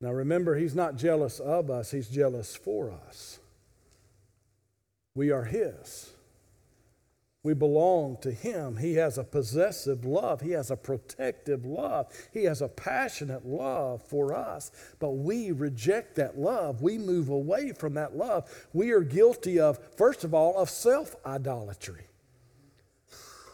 Now 0.00 0.10
remember, 0.10 0.56
he's 0.56 0.74
not 0.74 0.96
jealous 0.96 1.40
of 1.40 1.70
us, 1.70 1.90
he's 1.90 2.08
jealous 2.08 2.54
for 2.54 2.90
us. 2.90 3.38
We 5.14 5.30
are 5.30 5.44
his. 5.44 6.12
We 7.44 7.54
belong 7.54 8.18
to 8.22 8.30
Him. 8.30 8.76
He 8.76 8.94
has 8.94 9.18
a 9.18 9.24
possessive 9.24 10.04
love. 10.04 10.40
He 10.40 10.52
has 10.52 10.70
a 10.70 10.76
protective 10.76 11.64
love. 11.64 12.06
He 12.32 12.44
has 12.44 12.62
a 12.62 12.68
passionate 12.68 13.44
love 13.44 14.02
for 14.02 14.32
us. 14.32 14.70
But 15.00 15.10
we 15.10 15.50
reject 15.50 16.14
that 16.16 16.38
love. 16.38 16.82
We 16.82 16.98
move 16.98 17.30
away 17.30 17.72
from 17.72 17.94
that 17.94 18.16
love. 18.16 18.48
We 18.72 18.92
are 18.92 19.00
guilty 19.00 19.58
of, 19.58 19.80
first 19.96 20.22
of 20.22 20.34
all, 20.34 20.56
of 20.56 20.70
self 20.70 21.16
idolatry. 21.26 22.04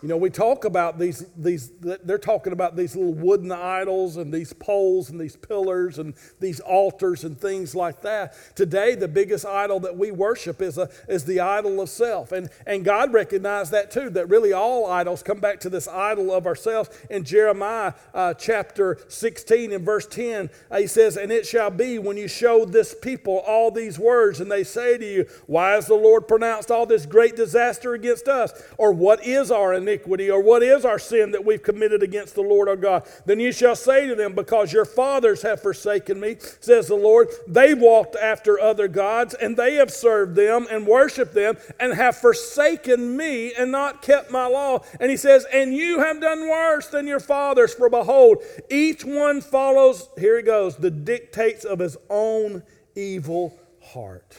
You 0.01 0.09
know, 0.09 0.17
we 0.17 0.31
talk 0.31 0.65
about 0.65 0.97
these, 0.97 1.27
these, 1.37 1.73
they're 1.81 2.19
talking 2.19 2.53
about 2.53 2.77
these 2.77 2.95
little 2.95 3.15
wooden 3.15 3.51
idols 3.51 4.17
and 4.17 4.33
these 4.33 4.53
poles 4.53 5.11
and 5.11 5.21
these 5.21 5.35
pillars 5.35 5.99
and 5.99 6.15
these 6.39 6.61
altars 6.61 7.25
and 7.25 7.39
things 7.39 7.75
like 7.75 8.03
that. 8.03 8.35
Today, 8.55 8.95
the 8.95 9.09
biggest 9.09 9.45
idol 9.45 9.81
that 9.81 9.97
we 9.97 10.13
worship 10.13 10.63
is, 10.63 10.79
a, 10.79 10.89
is 11.09 11.25
the 11.25 11.41
idol 11.41 11.81
of 11.81 11.89
self. 11.89 12.31
And, 12.31 12.49
and 12.65 12.85
God 12.85 13.13
recognized 13.13 13.73
that 13.73 13.91
too, 13.91 14.09
that 14.11 14.29
really 14.29 14.53
all 14.53 14.87
idols 14.87 15.25
come 15.25 15.41
back 15.41 15.59
to 15.61 15.69
this 15.69 15.89
idol 15.89 16.33
of 16.33 16.47
ourselves. 16.47 16.91
In 17.11 17.25
Jeremiah 17.25 17.95
uh, 18.15 18.35
chapter 18.35 18.99
16 19.09 19.73
and 19.73 19.85
verse 19.85 20.07
10, 20.07 20.49
uh, 20.71 20.79
he 20.79 20.87
says, 20.87 21.17
And 21.17 21.33
it 21.33 21.45
shall 21.45 21.71
be 21.71 21.99
when 21.99 22.17
you 22.17 22.29
show 22.29 22.65
this 22.65 22.95
people 22.95 23.39
all 23.39 23.73
these 23.73 23.99
words, 23.99 24.41
and 24.41 24.51
they 24.51 24.63
say 24.63 24.97
to 24.97 25.05
you, 25.05 25.27
Why 25.47 25.73
has 25.73 25.87
the 25.87 25.95
Lord 25.95 26.29
pronounced 26.29 26.71
all 26.71 26.87
this 26.87 27.05
great 27.05 27.35
disaster 27.35 27.95
against 27.95 28.29
us? 28.29 28.53
Or 28.77 28.93
what 28.93 29.27
is 29.27 29.51
our 29.51 29.73
iniquity, 29.89 30.31
or 30.31 30.43
what 30.43 30.63
is 30.63 30.85
our 30.85 30.99
sin 30.99 31.31
that 31.33 31.45
we've 31.45 31.63
committed 31.63 32.03
against 32.03 32.35
the 32.35 32.43
Lord 32.43 32.69
our 32.69 32.77
God? 32.77 33.09
Then 33.27 33.41
you 33.41 33.53
shall 33.53 33.77
say 33.77 34.07
to 34.07 34.15
them, 34.15 34.35
Because 34.35 34.73
your 34.73 34.85
fathers 34.85 35.43
have 35.43 35.63
forsaken 35.63 36.21
me, 36.21 36.37
says 36.61 36.89
the 36.89 36.95
Lord, 36.95 37.29
they 37.47 37.75
walked 37.75 38.17
after 38.17 38.61
other 38.61 38.89
gods, 38.89 39.35
and 39.35 39.57
they 39.57 39.75
have 39.75 39.91
served 39.91 40.37
them 40.37 40.67
and 40.71 40.87
worshiped 40.87 41.35
them, 41.35 41.57
and 41.81 41.95
have 41.95 42.17
forsaken 42.17 43.17
me 43.17 43.55
and 43.55 43.73
not 43.73 44.03
kept 44.03 44.31
my 44.31 44.47
law. 44.47 44.81
And 45.01 45.11
he 45.11 45.17
says, 45.17 45.47
And 45.53 45.75
you 45.75 46.01
have 46.01 46.21
done 46.21 46.49
worse 46.49 46.89
than 46.89 47.07
your 47.07 47.21
fathers, 47.21 47.75
for 47.75 47.89
behold, 47.89 48.43
each 48.71 49.05
one 49.05 49.41
follows, 49.41 50.09
here 50.19 50.37
he 50.37 50.43
goes, 50.43 50.77
the 50.77 50.91
dictates 50.91 51.65
of 51.65 51.79
his 51.79 51.97
own 52.11 52.63
evil 52.95 53.59
heart, 53.81 54.39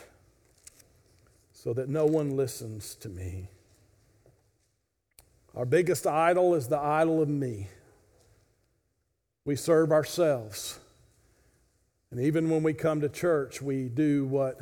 so 1.53 1.73
that 1.73 1.89
no 1.89 2.05
one 2.05 2.35
listens 2.35 2.95
to 2.95 3.09
me. 3.09 3.47
Our 5.55 5.65
biggest 5.65 6.05
idol 6.05 6.55
is 6.55 6.67
the 6.67 6.77
idol 6.77 7.21
of 7.21 7.29
me. 7.29 7.67
We 9.45 9.55
serve 9.55 9.91
ourselves. 9.91 10.79
And 12.11 12.19
even 12.19 12.49
when 12.49 12.63
we 12.63 12.73
come 12.73 13.01
to 13.01 13.09
church, 13.09 13.61
we 13.61 13.89
do 13.89 14.25
what 14.25 14.59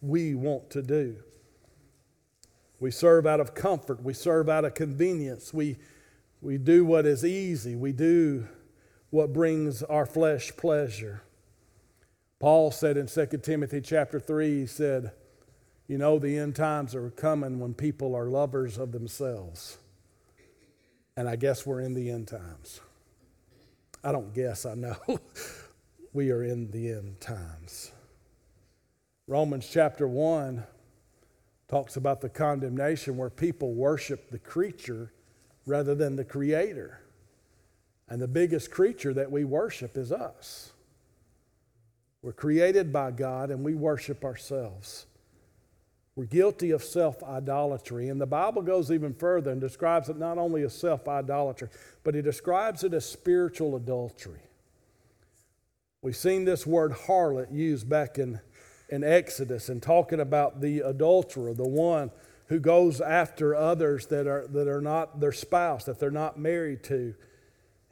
we 0.00 0.34
want 0.34 0.70
to 0.70 0.82
do. 0.82 1.16
We 2.80 2.90
serve 2.90 3.26
out 3.26 3.40
of 3.40 3.54
comfort. 3.54 4.02
We 4.02 4.14
serve 4.14 4.48
out 4.48 4.64
of 4.64 4.74
convenience. 4.74 5.52
We, 5.52 5.76
we 6.40 6.58
do 6.58 6.84
what 6.84 7.06
is 7.06 7.24
easy. 7.24 7.74
We 7.74 7.92
do 7.92 8.46
what 9.10 9.32
brings 9.32 9.82
our 9.82 10.06
flesh 10.06 10.52
pleasure. 10.56 11.22
Paul 12.38 12.70
said 12.70 12.96
in 12.96 13.06
2 13.06 13.26
Timothy 13.42 13.80
chapter 13.80 14.20
3, 14.20 14.60
he 14.60 14.66
said, 14.66 15.12
You 15.88 15.98
know, 15.98 16.18
the 16.18 16.38
end 16.38 16.54
times 16.54 16.94
are 16.94 17.10
coming 17.10 17.58
when 17.58 17.74
people 17.74 18.14
are 18.14 18.26
lovers 18.26 18.78
of 18.78 18.92
themselves. 18.92 19.78
And 21.18 21.28
I 21.28 21.34
guess 21.34 21.66
we're 21.66 21.80
in 21.80 21.94
the 21.94 22.10
end 22.10 22.28
times. 22.28 22.80
I 24.04 24.12
don't 24.12 24.32
guess, 24.32 24.64
I 24.64 24.74
know. 24.74 24.94
we 26.12 26.30
are 26.30 26.44
in 26.44 26.70
the 26.70 26.92
end 26.92 27.20
times. 27.20 27.90
Romans 29.26 29.68
chapter 29.68 30.06
1 30.06 30.62
talks 31.66 31.96
about 31.96 32.20
the 32.20 32.28
condemnation 32.28 33.16
where 33.16 33.30
people 33.30 33.72
worship 33.74 34.30
the 34.30 34.38
creature 34.38 35.12
rather 35.66 35.96
than 35.96 36.14
the 36.14 36.24
creator. 36.24 37.00
And 38.08 38.22
the 38.22 38.28
biggest 38.28 38.70
creature 38.70 39.12
that 39.14 39.32
we 39.32 39.42
worship 39.42 39.96
is 39.96 40.12
us. 40.12 40.70
We're 42.22 42.32
created 42.32 42.92
by 42.92 43.10
God 43.10 43.50
and 43.50 43.64
we 43.64 43.74
worship 43.74 44.24
ourselves. 44.24 45.06
We're 46.18 46.24
guilty 46.24 46.72
of 46.72 46.82
self 46.82 47.22
idolatry. 47.22 48.08
And 48.08 48.20
the 48.20 48.26
Bible 48.26 48.60
goes 48.62 48.90
even 48.90 49.14
further 49.14 49.52
and 49.52 49.60
describes 49.60 50.08
it 50.08 50.18
not 50.18 50.36
only 50.36 50.64
as 50.64 50.76
self 50.76 51.06
idolatry, 51.06 51.68
but 52.02 52.16
it 52.16 52.22
describes 52.22 52.82
it 52.82 52.92
as 52.92 53.08
spiritual 53.08 53.76
adultery. 53.76 54.40
We've 56.02 56.16
seen 56.16 56.44
this 56.44 56.66
word 56.66 56.90
harlot 56.90 57.52
used 57.54 57.88
back 57.88 58.18
in, 58.18 58.40
in 58.88 59.04
Exodus 59.04 59.68
and 59.68 59.80
talking 59.80 60.18
about 60.18 60.60
the 60.60 60.80
adulterer, 60.80 61.54
the 61.54 61.68
one 61.68 62.10
who 62.46 62.58
goes 62.58 63.00
after 63.00 63.54
others 63.54 64.08
that 64.08 64.26
are, 64.26 64.48
that 64.48 64.66
are 64.66 64.80
not 64.80 65.20
their 65.20 65.30
spouse, 65.30 65.84
that 65.84 66.00
they're 66.00 66.10
not 66.10 66.36
married 66.36 66.82
to. 66.82 67.14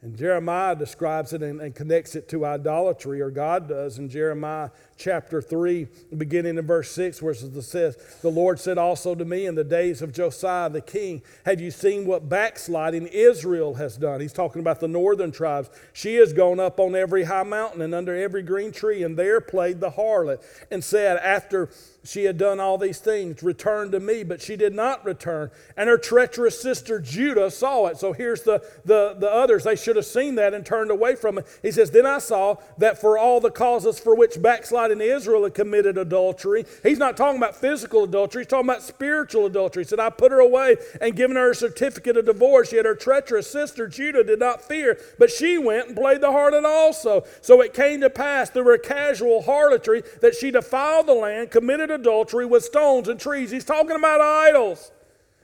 And 0.03 0.15
Jeremiah 0.15 0.75
describes 0.75 1.33
it 1.33 1.41
and, 1.41 1.59
and, 1.59 1.73
connects 1.73 2.15
it 2.15 2.29
to 2.29 2.45
idolatry, 2.45 3.19
or 3.19 3.31
God 3.31 3.67
does 3.67 3.97
in 3.97 4.09
Jeremiah 4.09 4.69
chapter 4.95 5.41
3, 5.41 5.87
beginning 6.15 6.59
in 6.59 6.67
verse 6.67 6.91
6, 6.91 7.19
where 7.19 7.33
it 7.33 7.63
says, 7.63 7.97
The 8.21 8.29
Lord 8.29 8.59
said 8.59 8.77
also 8.77 9.15
to 9.15 9.25
me 9.25 9.47
in 9.47 9.55
the 9.55 9.63
days 9.63 10.03
of 10.03 10.13
Josiah 10.13 10.69
the 10.69 10.81
king, 10.81 11.23
Have 11.45 11.59
you 11.59 11.71
seen 11.71 12.05
what 12.05 12.29
backsliding 12.29 13.07
Israel 13.07 13.73
has 13.73 13.97
done? 13.97 14.21
He's 14.21 14.33
talking 14.33 14.59
about 14.59 14.79
the 14.79 14.87
northern 14.87 15.31
tribes. 15.31 15.71
She 15.93 16.15
has 16.17 16.31
gone 16.31 16.59
up 16.59 16.79
on 16.79 16.95
every 16.95 17.23
high 17.23 17.41
mountain 17.41 17.81
and 17.81 17.95
under 17.95 18.15
every 18.15 18.43
green 18.43 18.71
tree, 18.71 19.01
and 19.01 19.17
there 19.17 19.41
played 19.41 19.79
the 19.79 19.89
harlot, 19.89 20.43
and 20.69 20.83
said, 20.83 21.17
After 21.17 21.69
she 22.07 22.23
had 22.23 22.37
done 22.37 22.61
all 22.61 22.77
these 22.77 22.99
things, 22.99 23.43
returned 23.43 23.91
to 23.91 23.99
me, 23.99 24.23
but 24.23 24.41
she 24.41 24.55
did 24.55 24.73
not 24.73 25.03
return. 25.03 25.51
And 25.75 25.89
her 25.89 25.97
treacherous 25.97 26.59
sister 26.61 26.99
Judah 26.99 27.51
saw 27.51 27.87
it. 27.87 27.97
So 27.97 28.13
here's 28.13 28.43
the, 28.43 28.63
the, 28.85 29.15
the 29.19 29.29
others. 29.29 29.65
They 29.65 29.75
should 29.75 29.97
have 29.97 30.05
seen 30.05 30.35
that 30.35 30.53
and 30.53 30.65
turned 30.65 30.89
away 30.89 31.15
from 31.15 31.37
it. 31.37 31.59
He 31.61 31.69
says, 31.69 31.91
Then 31.91 32.05
I 32.05 32.19
saw 32.19 32.55
that 32.77 33.01
for 33.01 33.17
all 33.17 33.41
the 33.41 33.51
causes 33.51 33.99
for 33.99 34.15
which 34.15 34.41
backsliding 34.41 35.01
Israel 35.01 35.43
had 35.43 35.53
committed 35.53 35.97
adultery, 35.97 36.65
he's 36.81 36.97
not 36.97 37.17
talking 37.17 37.37
about 37.37 37.57
physical 37.57 38.05
adultery, 38.05 38.43
he's 38.43 38.47
talking 38.47 38.69
about 38.69 38.83
spiritual 38.83 39.45
adultery. 39.45 39.83
He 39.83 39.87
said, 39.89 39.99
I 39.99 40.09
put 40.09 40.31
her 40.31 40.39
away 40.39 40.77
and 41.01 41.13
given 41.13 41.35
her 41.35 41.51
a 41.51 41.55
certificate 41.55 42.15
of 42.15 42.25
divorce. 42.25 42.71
Yet 42.71 42.85
her 42.85 42.95
treacherous 42.95 43.51
sister 43.51 43.85
Judah 43.87 44.23
did 44.23 44.39
not 44.39 44.61
fear, 44.61 44.97
but 45.19 45.29
she 45.29 45.57
went 45.57 45.87
and 45.87 45.97
played 45.97 46.21
the 46.21 46.27
harlot 46.27 46.63
also. 46.63 47.25
So 47.41 47.59
it 47.59 47.73
came 47.73 47.99
to 47.99 48.09
pass 48.09 48.49
through 48.49 48.65
her 48.65 48.77
casual 48.77 49.41
harlotry 49.41 50.03
that 50.21 50.35
she 50.35 50.51
defiled 50.51 51.07
the 51.07 51.13
land, 51.13 51.51
committed 51.51 51.96
adultery 51.99 52.45
with 52.45 52.63
stones 52.63 53.07
and 53.07 53.19
trees. 53.19 53.51
He's 53.51 53.65
talking 53.65 53.95
about 53.95 54.21
idols. 54.21 54.91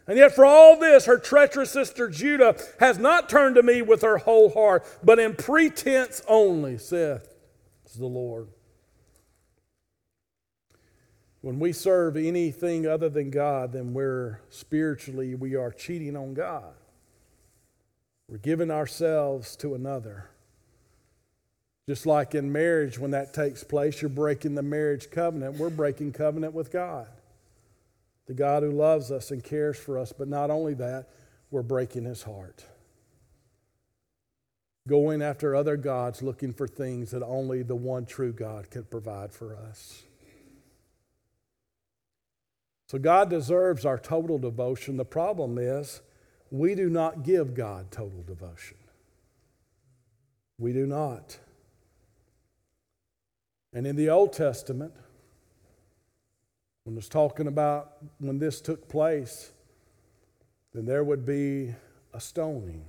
And 0.07 0.17
yet, 0.17 0.35
for 0.35 0.45
all 0.45 0.77
this, 0.77 1.05
her 1.05 1.17
treacherous 1.17 1.71
sister 1.71 2.09
Judah 2.09 2.55
has 2.79 2.97
not 2.97 3.29
turned 3.29 3.55
to 3.55 3.63
me 3.63 3.81
with 3.81 4.01
her 4.01 4.17
whole 4.17 4.49
heart, 4.49 4.85
but 5.03 5.19
in 5.19 5.35
pretense 5.35 6.21
only, 6.27 6.77
saith 6.77 7.33
the 7.97 8.05
Lord. 8.05 8.47
When 11.41 11.59
we 11.59 11.73
serve 11.73 12.15
anything 12.15 12.87
other 12.87 13.09
than 13.09 13.29
God, 13.29 13.73
then 13.73 13.93
we're 13.93 14.39
spiritually, 14.49 15.35
we 15.35 15.55
are 15.55 15.71
cheating 15.71 16.15
on 16.15 16.33
God. 16.33 16.73
We're 18.27 18.37
giving 18.37 18.71
ourselves 18.71 19.55
to 19.57 19.75
another. 19.75 20.29
Just 21.87 22.05
like 22.05 22.33
in 22.33 22.51
marriage, 22.51 22.97
when 22.97 23.11
that 23.11 23.33
takes 23.33 23.63
place, 23.63 24.01
you're 24.01 24.09
breaking 24.09 24.55
the 24.55 24.63
marriage 24.63 25.11
covenant. 25.11 25.57
We're 25.57 25.69
breaking 25.69 26.13
covenant 26.13 26.53
with 26.53 26.71
God, 26.71 27.07
the 28.25 28.33
God 28.33 28.63
who 28.63 28.71
loves 28.71 29.11
us 29.11 29.31
and 29.31 29.43
cares 29.43 29.77
for 29.77 29.97
us. 29.97 30.13
But 30.13 30.29
not 30.29 30.49
only 30.49 30.73
that, 30.75 31.09
we're 31.51 31.61
breaking 31.61 32.05
his 32.05 32.23
heart. 32.23 32.65
Going 34.87 35.21
after 35.21 35.55
other 35.55 35.77
gods, 35.77 36.21
looking 36.21 36.53
for 36.53 36.67
things 36.67 37.11
that 37.11 37.23
only 37.23 37.63
the 37.63 37.75
one 37.75 38.05
true 38.05 38.33
God 38.33 38.69
can 38.69 38.83
provide 38.83 39.33
for 39.33 39.55
us. 39.55 40.03
So 42.87 42.97
God 42.97 43.29
deserves 43.29 43.85
our 43.85 43.97
total 43.97 44.37
devotion. 44.37 44.97
The 44.97 45.05
problem 45.05 45.57
is, 45.57 46.01
we 46.51 46.75
do 46.75 46.89
not 46.89 47.23
give 47.23 47.55
God 47.55 47.91
total 47.91 48.23
devotion. 48.23 48.77
We 50.59 50.73
do 50.73 50.85
not. 50.85 51.39
And 53.73 53.87
in 53.87 53.95
the 53.95 54.09
Old 54.09 54.33
Testament, 54.33 54.93
when 56.83 56.97
it's 56.97 57.09
talking 57.09 57.47
about 57.47 57.97
when 58.19 58.39
this 58.39 58.61
took 58.61 58.87
place, 58.87 59.51
then 60.73 60.85
there 60.85 61.03
would 61.03 61.25
be 61.25 61.73
a 62.13 62.19
stoning 62.19 62.85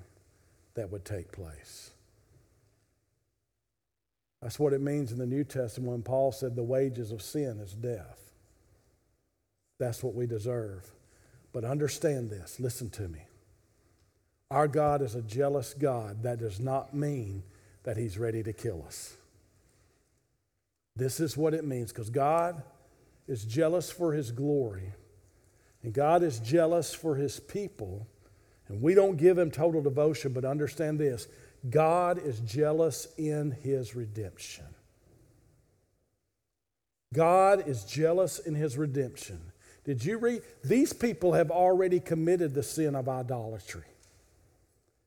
that 0.75 0.91
would 0.91 1.05
take 1.05 1.33
place. 1.33 1.91
That's 4.43 4.59
what 4.59 4.75
it 4.75 4.81
means 4.81 5.11
in 5.11 5.19
the 5.19 5.27
New 5.27 5.45
Testament 5.45 5.91
when 5.91 6.03
Paul 6.03 6.33
said 6.33 6.55
the 6.55 6.63
wages 6.63 7.13
of 7.13 7.23
sin 7.23 7.61
is 7.61 7.73
death. 7.73 8.33
That's 9.79 10.03
what 10.03 10.15
we 10.15 10.27
deserve. 10.27 10.91
But 11.53 11.65
understand 11.65 12.31
this 12.31 12.61
listen 12.61 12.91
to 12.91 13.09
me. 13.09 13.21
Our 14.51 14.69
God 14.69 15.01
is 15.01 15.15
a 15.15 15.23
jealous 15.23 15.73
God. 15.73 16.23
That 16.25 16.41
does 16.41 16.61
not 16.61 16.93
mean 16.95 17.43
that 17.85 17.97
He's 17.97 18.19
ready 18.19 18.43
to 18.43 18.53
kill 18.53 18.85
us. 18.87 19.17
This 20.97 21.19
is 21.19 21.37
what 21.37 21.55
it 21.55 21.65
means 21.65 21.93
because 21.93 22.11
God 22.11 22.63
is 23.27 23.45
jealous 23.45 23.91
for 23.91 24.13
his 24.13 24.31
glory, 24.31 24.93
and 25.83 25.93
God 25.93 26.23
is 26.23 26.39
jealous 26.39 26.95
for 26.95 27.17
his 27.17 27.41
people. 27.41 28.07
And 28.69 28.81
we 28.81 28.95
don't 28.95 29.17
give 29.17 29.37
him 29.37 29.51
total 29.51 29.83
devotion, 29.83 30.33
but 30.33 30.45
understand 30.45 30.99
this 30.99 31.29
God 31.69 32.19
is 32.19 32.41
jealous 32.41 33.09
in 33.19 33.51
his 33.51 33.95
redemption. 33.95 34.65
God 37.13 37.69
is 37.69 37.85
jealous 37.85 38.39
in 38.39 38.55
his 38.55 38.77
redemption. 38.77 39.41
Did 39.85 40.05
you 40.05 40.19
read? 40.19 40.43
These 40.65 40.93
people 40.93 41.33
have 41.35 41.51
already 41.51 42.01
committed 42.01 42.55
the 42.55 42.63
sin 42.63 42.95
of 42.95 43.09
idolatry. 43.09 43.85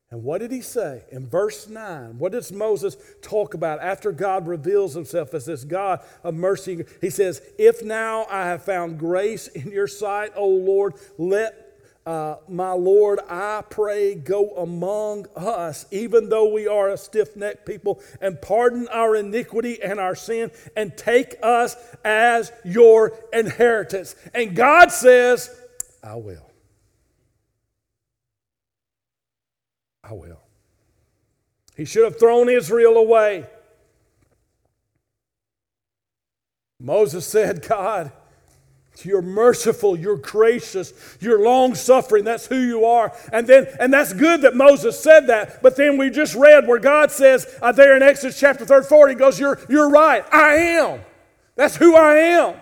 And 0.09 0.23
what 0.23 0.39
did 0.39 0.51
he 0.51 0.61
say? 0.61 1.03
In 1.11 1.27
verse 1.27 1.67
9, 1.67 2.17
what 2.17 2.31
does 2.31 2.51
Moses 2.51 2.95
talk 3.21 3.53
about 3.53 3.81
after 3.81 4.13
God 4.13 4.47
reveals 4.47 4.93
himself 4.93 5.33
as 5.33 5.45
this 5.45 5.65
God 5.65 5.99
of 6.23 6.33
mercy? 6.33 6.85
He 7.01 7.09
says, 7.09 7.41
If 7.57 7.83
now 7.83 8.25
I 8.29 8.45
have 8.45 8.63
found 8.63 8.99
grace 8.99 9.47
in 9.47 9.69
your 9.69 9.87
sight, 9.87 10.31
O 10.35 10.47
Lord, 10.47 10.93
let 11.17 11.67
uh, 12.05 12.37
my 12.47 12.71
Lord, 12.71 13.19
I 13.27 13.61
pray, 13.69 14.15
go 14.15 14.51
among 14.51 15.25
us, 15.35 15.85
even 15.91 16.29
though 16.29 16.53
we 16.53 16.65
are 16.65 16.89
a 16.89 16.97
stiff 16.97 17.35
necked 17.35 17.65
people, 17.65 18.01
and 18.21 18.41
pardon 18.41 18.87
our 18.87 19.17
iniquity 19.17 19.83
and 19.83 19.99
our 19.99 20.15
sin, 20.15 20.51
and 20.77 20.95
take 20.95 21.35
us 21.43 21.75
as 22.05 22.53
your 22.63 23.11
inheritance. 23.33 24.15
And 24.33 24.55
God 24.55 24.93
says, 24.93 25.53
I 26.01 26.15
will. 26.15 26.49
I 30.09 30.13
will. 30.13 30.39
He 31.75 31.85
should 31.85 32.03
have 32.03 32.19
thrown 32.19 32.49
Israel 32.49 32.97
away. 32.97 33.45
Moses 36.79 37.25
said, 37.25 37.61
God, 37.67 38.11
you're 39.03 39.21
merciful, 39.21 39.95
you're 39.95 40.17
gracious, 40.17 40.93
you're 41.19 41.43
long 41.43 41.75
suffering. 41.75 42.23
That's 42.23 42.47
who 42.47 42.57
you 42.57 42.85
are. 42.85 43.15
And 43.31 43.45
then, 43.45 43.67
and 43.79 43.93
that's 43.93 44.13
good 44.13 44.41
that 44.41 44.55
Moses 44.55 44.99
said 44.99 45.27
that. 45.27 45.61
But 45.61 45.75
then 45.75 45.97
we 45.97 46.09
just 46.09 46.33
read 46.35 46.67
where 46.67 46.79
God 46.79 47.11
says 47.11 47.45
uh, 47.61 47.71
there 47.71 47.95
in 47.95 48.01
Exodus 48.01 48.39
chapter 48.39 48.65
34, 48.65 49.09
He 49.09 49.15
goes, 49.15 49.39
You're, 49.39 49.59
you're 49.69 49.89
right. 49.89 50.23
I 50.33 50.55
am. 50.55 51.01
That's 51.55 51.75
who 51.75 51.95
I 51.95 52.15
am. 52.15 52.55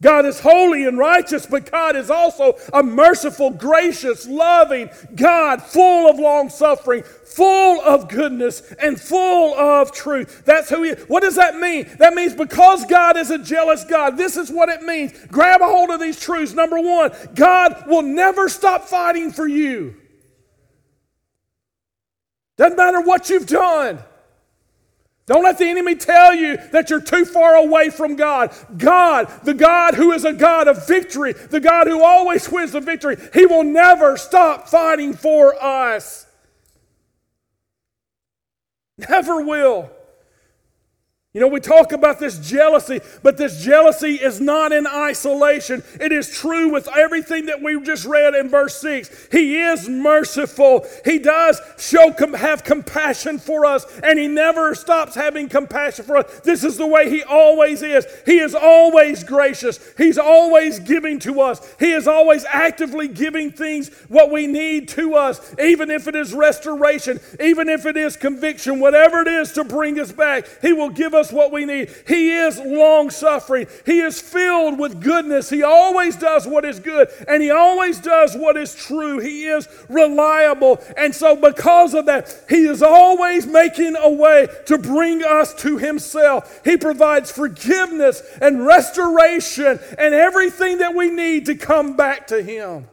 God 0.00 0.26
is 0.26 0.38
holy 0.38 0.86
and 0.86 0.96
righteous, 0.96 1.44
but 1.44 1.70
God 1.70 1.96
is 1.96 2.08
also 2.08 2.56
a 2.72 2.84
merciful, 2.84 3.50
gracious, 3.50 4.28
loving 4.28 4.90
God, 5.16 5.60
full 5.60 6.08
of 6.08 6.20
long 6.20 6.50
suffering, 6.50 7.02
full 7.02 7.80
of 7.80 8.08
goodness, 8.08 8.60
and 8.80 9.00
full 9.00 9.54
of 9.54 9.90
truth. 9.90 10.44
That's 10.44 10.70
who 10.70 10.84
He 10.84 10.90
is. 10.90 11.08
What 11.08 11.24
does 11.24 11.34
that 11.34 11.56
mean? 11.56 11.88
That 11.98 12.14
means 12.14 12.32
because 12.34 12.84
God 12.84 13.16
is 13.16 13.32
a 13.32 13.38
jealous 13.38 13.84
God, 13.84 14.16
this 14.16 14.36
is 14.36 14.52
what 14.52 14.68
it 14.68 14.82
means. 14.82 15.12
Grab 15.26 15.62
a 15.62 15.66
hold 15.66 15.90
of 15.90 15.98
these 15.98 16.20
truths. 16.20 16.54
Number 16.54 16.78
one, 16.78 17.10
God 17.34 17.88
will 17.88 18.02
never 18.02 18.48
stop 18.48 18.84
fighting 18.84 19.32
for 19.32 19.48
you. 19.48 19.96
Doesn't 22.56 22.76
matter 22.76 23.00
what 23.00 23.30
you've 23.30 23.46
done. 23.46 23.98
Don't 25.28 25.44
let 25.44 25.58
the 25.58 25.66
enemy 25.68 25.94
tell 25.94 26.34
you 26.34 26.56
that 26.72 26.88
you're 26.88 27.02
too 27.02 27.26
far 27.26 27.54
away 27.56 27.90
from 27.90 28.16
God. 28.16 28.50
God, 28.78 29.30
the 29.44 29.52
God 29.52 29.94
who 29.94 30.12
is 30.12 30.24
a 30.24 30.32
God 30.32 30.68
of 30.68 30.86
victory, 30.88 31.34
the 31.34 31.60
God 31.60 31.86
who 31.86 32.02
always 32.02 32.50
wins 32.50 32.72
the 32.72 32.80
victory, 32.80 33.18
He 33.34 33.44
will 33.44 33.62
never 33.62 34.16
stop 34.16 34.68
fighting 34.68 35.12
for 35.12 35.54
us. 35.62 36.24
Never 38.96 39.42
will. 39.42 39.90
You 41.34 41.42
know, 41.42 41.48
we 41.48 41.60
talk 41.60 41.92
about 41.92 42.18
this 42.18 42.38
jealousy, 42.38 43.00
but 43.22 43.36
this 43.36 43.62
jealousy 43.62 44.14
is 44.14 44.40
not 44.40 44.72
in 44.72 44.86
isolation. 44.86 45.82
It 46.00 46.10
is 46.10 46.30
true 46.30 46.72
with 46.72 46.88
everything 46.96 47.44
that 47.46 47.62
we 47.62 47.78
just 47.82 48.06
read 48.06 48.34
in 48.34 48.48
verse 48.48 48.80
6. 48.80 49.28
He 49.30 49.58
is 49.58 49.90
merciful. 49.90 50.86
He 51.04 51.18
does 51.18 51.60
show 51.76 52.14
have 52.34 52.64
compassion 52.64 53.38
for 53.38 53.66
us, 53.66 53.84
and 54.02 54.18
he 54.18 54.26
never 54.26 54.74
stops 54.74 55.14
having 55.14 55.50
compassion 55.50 56.06
for 56.06 56.16
us. 56.16 56.40
This 56.44 56.64
is 56.64 56.78
the 56.78 56.86
way 56.86 57.10
he 57.10 57.22
always 57.22 57.82
is. 57.82 58.06
He 58.24 58.38
is 58.38 58.54
always 58.54 59.22
gracious. 59.22 59.80
He's 59.98 60.16
always 60.16 60.78
giving 60.78 61.18
to 61.20 61.42
us. 61.42 61.60
He 61.78 61.92
is 61.92 62.08
always 62.08 62.46
actively 62.46 63.06
giving 63.06 63.52
things 63.52 63.90
what 64.08 64.30
we 64.30 64.46
need 64.46 64.88
to 64.88 65.14
us, 65.14 65.54
even 65.58 65.90
if 65.90 66.08
it 66.08 66.16
is 66.16 66.32
restoration, 66.32 67.20
even 67.38 67.68
if 67.68 67.84
it 67.84 67.98
is 67.98 68.16
conviction, 68.16 68.80
whatever 68.80 69.20
it 69.20 69.28
is 69.28 69.52
to 69.52 69.62
bring 69.62 70.00
us 70.00 70.10
back. 70.10 70.48
He 70.62 70.72
will 70.72 70.88
give 70.88 71.12
us 71.12 71.17
what 71.32 71.52
we 71.52 71.64
need. 71.64 71.90
He 72.06 72.30
is 72.30 72.58
long 72.58 73.10
suffering. 73.10 73.66
He 73.84 74.00
is 74.00 74.20
filled 74.20 74.78
with 74.78 75.02
goodness. 75.02 75.50
He 75.50 75.62
always 75.62 76.16
does 76.16 76.46
what 76.46 76.64
is 76.64 76.80
good 76.80 77.08
and 77.26 77.42
he 77.42 77.50
always 77.50 78.00
does 78.00 78.36
what 78.36 78.56
is 78.56 78.74
true. 78.74 79.18
He 79.18 79.44
is 79.44 79.68
reliable. 79.88 80.80
And 80.96 81.14
so, 81.14 81.36
because 81.36 81.94
of 81.94 82.06
that, 82.06 82.44
he 82.48 82.66
is 82.66 82.82
always 82.82 83.46
making 83.46 83.96
a 83.96 84.10
way 84.10 84.48
to 84.66 84.78
bring 84.78 85.22
us 85.22 85.52
to 85.54 85.78
himself. 85.78 86.60
He 86.64 86.76
provides 86.76 87.30
forgiveness 87.30 88.22
and 88.40 88.64
restoration 88.64 89.78
and 89.98 90.14
everything 90.14 90.78
that 90.78 90.94
we 90.94 91.10
need 91.10 91.46
to 91.46 91.54
come 91.54 91.96
back 91.96 92.28
to 92.28 92.42
him. 92.42 92.88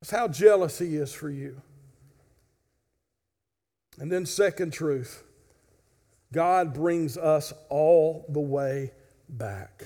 That's 0.00 0.10
how 0.10 0.28
jealous 0.28 0.78
he 0.78 0.96
is 0.96 1.12
for 1.12 1.28
you. 1.28 1.60
And 4.00 4.12
then, 4.12 4.26
second 4.26 4.72
truth 4.72 5.24
God 6.32 6.74
brings 6.74 7.16
us 7.16 7.52
all 7.68 8.26
the 8.28 8.40
way 8.40 8.92
back. 9.28 9.84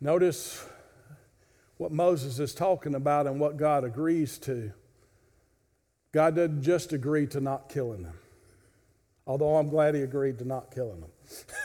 Notice 0.00 0.64
what 1.78 1.90
Moses 1.90 2.38
is 2.38 2.54
talking 2.54 2.94
about 2.94 3.26
and 3.26 3.40
what 3.40 3.56
God 3.56 3.84
agrees 3.84 4.38
to. 4.40 4.72
God 6.12 6.36
doesn't 6.36 6.62
just 6.62 6.92
agree 6.92 7.26
to 7.28 7.40
not 7.40 7.68
killing 7.68 8.02
them, 8.02 8.18
although 9.26 9.56
I'm 9.56 9.68
glad 9.68 9.94
he 9.94 10.02
agreed 10.02 10.38
to 10.38 10.44
not 10.44 10.70
killing 10.70 11.00
them. 11.00 11.10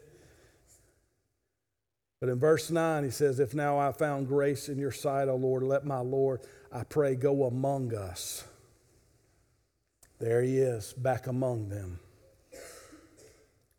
but 2.21 2.29
in 2.29 2.39
verse 2.39 2.71
9, 2.71 3.05
he 3.05 3.11
says, 3.11 3.41
If 3.41 3.53
now 3.53 3.79
I 3.79 3.93
found 3.93 4.29
grace 4.29 4.69
in 4.69 4.79
your 4.79 4.93
sight, 4.93 5.29
O 5.29 5.35
Lord, 5.35 5.65
let 5.65 5.85
my 5.85 5.99
Lord, 5.99 6.41
I 6.73 6.85
pray, 6.85 7.17
go 7.17 7.45
among 7.45 7.95
us 7.95 8.45
there 10.19 10.43
he 10.43 10.59
is, 10.59 10.93
back 10.93 11.27
among 11.27 11.69
them. 11.69 12.01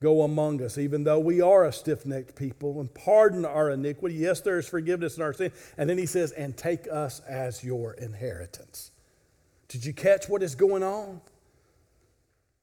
Go 0.02 0.24
among 0.24 0.62
us, 0.62 0.78
even 0.78 1.04
though 1.04 1.20
we 1.20 1.42
are 1.42 1.66
a 1.66 1.72
stiff 1.72 2.06
necked 2.06 2.36
people, 2.36 2.80
and 2.80 2.94
pardon 2.94 3.46
our 3.46 3.72
iniquity. 3.72 4.16
Yes, 4.16 4.42
there 4.42 4.60
is 4.60 4.68
forgiveness 4.68 5.18
in 5.18 5.24
our 5.24 5.34
sin. 5.34 5.52
And 5.78 5.90
then 5.90 5.98
he 5.98 6.06
says, 6.06 6.32
and 6.32 6.56
take 6.56 6.88
us 6.92 7.22
as 7.22 7.64
your 7.64 7.94
inheritance. 7.94 8.92
Did 9.68 9.86
you 9.86 9.94
catch 9.94 10.30
what 10.30 10.44
is 10.44 10.54
going 10.54 10.84
on? 10.84 11.22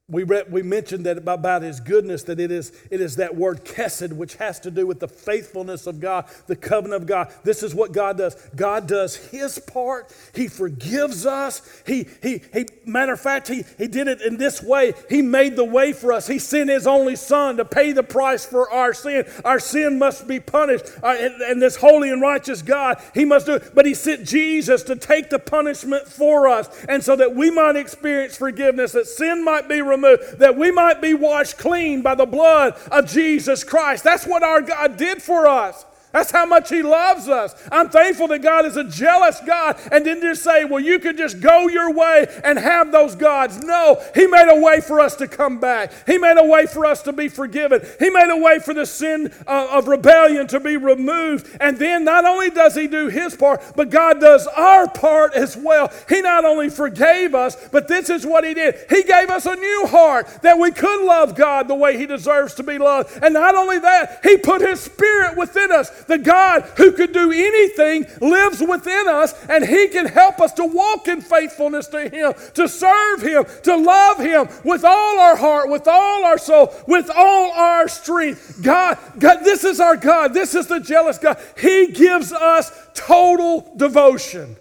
We, 0.09 0.25
read, 0.25 0.51
we 0.53 0.63
mentioned 0.63 1.07
that 1.07 1.17
about 1.17 1.63
his 1.63 1.79
goodness, 1.79 2.25
that 2.25 2.41
it 2.41 2.51
is, 2.51 2.73
it 2.91 3.01
is 3.01 3.17
that 3.17 3.37
word 3.37 3.65
chesed, 3.65 4.13
which 4.13 4.35
has 4.35 4.59
to 4.61 4.71
do 4.71 4.85
with 4.85 4.99
the 4.99 5.07
faithfulness 5.07 5.87
of 5.87 6.01
God, 6.01 6.27
the 6.49 6.57
covenant 6.57 7.03
of 7.03 7.07
God. 7.07 7.33
This 7.45 7.63
is 7.63 7.73
what 7.73 7.93
God 7.93 8.19
does. 8.19 8.35
God 8.57 8.89
does 8.89 9.15
his 9.15 9.61
part. 9.61 10.13
He 10.35 10.49
forgives 10.49 11.25
us. 11.25 11.63
He, 11.87 12.09
he, 12.21 12.43
he 12.53 12.67
matter 12.85 13.13
of 13.13 13.21
fact, 13.21 13.47
he, 13.47 13.65
he 13.79 13.87
did 13.87 14.09
it 14.09 14.21
in 14.21 14.39
this 14.39 14.61
way. 14.61 14.93
He 15.09 15.23
made 15.23 15.55
the 15.55 15.65
way 15.65 15.93
for 15.93 16.13
us. 16.13 16.27
He 16.27 16.41
sent 16.41 16.69
his 16.69 16.87
only 16.87 17.15
son 17.15 17.57
to 17.59 17.65
pay 17.65 17.93
the 17.93 18.03
price 18.03 18.45
for 18.45 18.69
our 18.71 18.93
sin. 18.93 19.25
Our 19.45 19.61
sin 19.61 20.01
must 20.01 20.27
be 20.27 20.41
punished. 20.41 20.87
Uh, 21.01 21.17
and, 21.19 21.41
and 21.43 21.63
this 21.63 21.77
holy 21.77 22.11
and 22.11 22.21
righteous 22.21 22.61
God, 22.61 23.01
he 23.15 23.25
must 23.25 23.47
do 23.47 23.55
it. 23.55 23.73
But 23.73 23.87
he 23.87 23.95
sent 23.95 24.27
Jesus 24.27 24.83
to 24.83 24.97
take 24.97 25.31
the 25.31 25.39
punishment 25.39 26.09
for 26.09 26.49
us. 26.49 26.69
And 26.89 27.05
so 27.05 27.15
that 27.15 27.37
we 27.37 27.53
might 27.53 27.77
experience 27.77 28.37
forgiveness, 28.37 28.93
that 28.93 29.07
sin 29.07 29.45
might 29.45 29.69
be 29.69 29.81
removed, 29.93 30.39
that 30.39 30.57
we 30.57 30.71
might 30.71 31.01
be 31.01 31.15
washed 31.15 31.59
clean 31.59 32.03
by 32.03 32.15
the 32.15 32.27
blood 32.27 32.75
of 32.91 33.07
Jesus 33.07 33.63
Christ. 33.65 34.05
That's 34.05 34.27
what 34.27 34.43
our 34.43 34.61
God 34.61 34.97
did 34.97 35.23
for 35.23 35.47
us. 35.47 35.85
That's 36.13 36.31
how 36.31 36.45
much 36.45 36.69
He 36.69 36.83
loves 36.83 37.29
us. 37.29 37.55
I'm 37.73 37.89
thankful 37.89 38.29
that 38.29 38.41
God 38.41 38.67
is 38.67 38.77
a 38.77 38.85
jealous 38.85 39.41
God 39.47 39.81
and 39.91 40.05
didn't 40.05 40.23
just 40.23 40.45
say, 40.45 40.65
well, 40.65 40.81
you 40.81 40.99
can 40.99 41.17
just 41.17 41.41
go 41.41 41.69
your 41.69 41.93
way 41.93 42.27
and 42.45 42.59
have 42.59 42.93
those 42.93 43.15
gods. 43.15 43.59
No, 43.65 44.01
He 44.15 44.27
made 44.27 44.49
a 44.51 44.61
way 44.61 44.81
for 44.81 45.01
us 45.01 45.17
to 45.17 45.29
come 45.29 45.59
back. 45.59 45.91
He 46.07 46.19
made 46.19 46.37
a 46.37 46.45
way 46.45 46.67
for 46.67 46.85
us 46.85 47.03
to 47.03 47.13
be 47.13 47.29
forgiven. 47.29 47.81
He 47.99 48.11
made 48.11 48.31
a 48.31 48.37
way 48.37 48.59
for 48.59 48.75
the 48.75 48.85
sin 48.85 49.33
uh, 49.47 49.69
of 49.71 49.89
rebellion 49.89 50.47
to 50.49 50.61
be 50.61 50.77
removed. 50.77 51.49
And 51.61 51.79
then 51.79 52.05
not 52.05 52.27
only 52.27 52.51
does 52.51 52.75
He 52.75 52.87
do 52.89 53.09
His 53.09 53.35
part, 53.35 53.63
but 53.75 53.89
God 53.89 54.21
does 54.21 54.47
our 54.49 54.89
part 54.89 55.33
as 55.35 55.57
well. 55.57 55.91
He 56.09 56.21
not 56.21 56.45
only 56.45 56.69
forgave 56.69 57.35
us, 57.35 57.57
but 57.69 57.89
this 57.89 58.11
is 58.11 58.27
what 58.27 58.45
He 58.45 58.53
did 58.53 58.77
He 58.91 59.03
gave 59.03 59.31
us 59.31 59.47
a 59.47 59.57
new 59.57 59.87
heart 59.87 60.29
that 60.43 60.59
we 60.59 60.73
could 60.73 61.07
love 61.07 61.35
God 61.35 61.69
the 61.69 61.75
way 61.75 61.97
He 61.97 62.05
deserves 62.05 62.55
to 62.55 62.63
be 62.63 62.77
loved. 62.77 63.19
And 63.23 63.33
not 63.33 63.55
only 63.55 63.79
that, 63.79 64.21
He 64.23 64.37
put 64.37 64.61
His 64.61 64.81
Spirit 64.81 65.39
within 65.39 65.73
us 65.73 66.02
the 66.07 66.19
God 66.19 66.63
who 66.77 66.93
could 66.93 67.13
do 67.13 67.31
anything 67.33 68.07
lives 68.21 68.61
within 68.61 69.09
us, 69.09 69.35
and 69.47 69.65
He 69.65 69.89
can 69.89 70.07
help 70.07 70.41
us 70.41 70.53
to 70.55 70.65
walk 70.65 71.09
in 71.09 71.21
faithfulness 71.21 71.87
to 71.89 72.09
Him, 72.09 72.35
to 72.55 72.69
serve 72.69 73.23
Him, 73.23 73.45
to 73.63 73.77
love 73.77 74.19
Him 74.19 74.49
with 74.65 74.85
all 74.85 75.21
our 75.21 75.37
heart, 75.37 75.69
with 75.69 75.87
all 75.87 76.25
our 76.25 76.39
soul, 76.39 76.75
with 76.87 77.11
all 77.15 77.53
our 77.53 77.89
strength. 77.89 78.63
God, 78.63 78.99
God, 79.19 79.41
this 79.45 79.65
is 79.65 79.81
our 79.81 79.97
God. 79.97 80.35
This 80.35 80.55
is 80.55 80.67
the 80.67 80.81
jealous 80.81 81.19
God. 81.19 81.39
He 81.59 81.89
gives 81.89 82.33
us 82.33 82.71
total 82.95 83.73
devotion. 83.77 84.57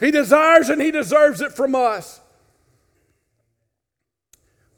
He 0.00 0.10
desires 0.10 0.68
and 0.68 0.80
He 0.80 0.90
deserves 0.90 1.40
it 1.40 1.52
from 1.52 1.74
us. 1.74 2.20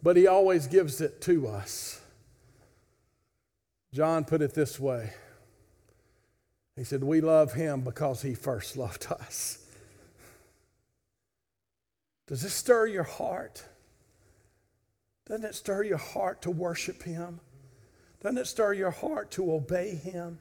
But 0.02 0.16
He 0.16 0.26
always 0.26 0.66
gives 0.66 1.00
it 1.00 1.20
to 1.22 1.48
us. 1.48 1.97
John 3.92 4.24
put 4.24 4.42
it 4.42 4.54
this 4.54 4.78
way 4.78 5.12
He 6.76 6.84
said, 6.84 7.02
We 7.02 7.20
love 7.20 7.52
him 7.54 7.80
because 7.80 8.22
he 8.22 8.34
first 8.34 8.76
loved 8.76 9.06
us. 9.10 9.64
Does 12.26 12.42
this 12.42 12.54
stir 12.54 12.86
your 12.86 13.04
heart? 13.04 13.64
Doesn't 15.26 15.44
it 15.44 15.54
stir 15.54 15.82
your 15.82 15.98
heart 15.98 16.42
to 16.42 16.50
worship 16.50 17.02
him? 17.02 17.40
Doesn't 18.22 18.38
it 18.38 18.46
stir 18.46 18.74
your 18.74 18.90
heart 18.90 19.30
to 19.32 19.52
obey 19.52 19.94
him? 19.94 20.38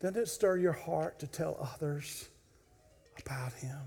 Doesn't 0.00 0.16
it 0.16 0.28
stir 0.28 0.56
your 0.58 0.72
heart 0.72 1.18
to 1.18 1.26
tell 1.26 1.56
others 1.74 2.28
about 3.18 3.52
him? 3.54 3.78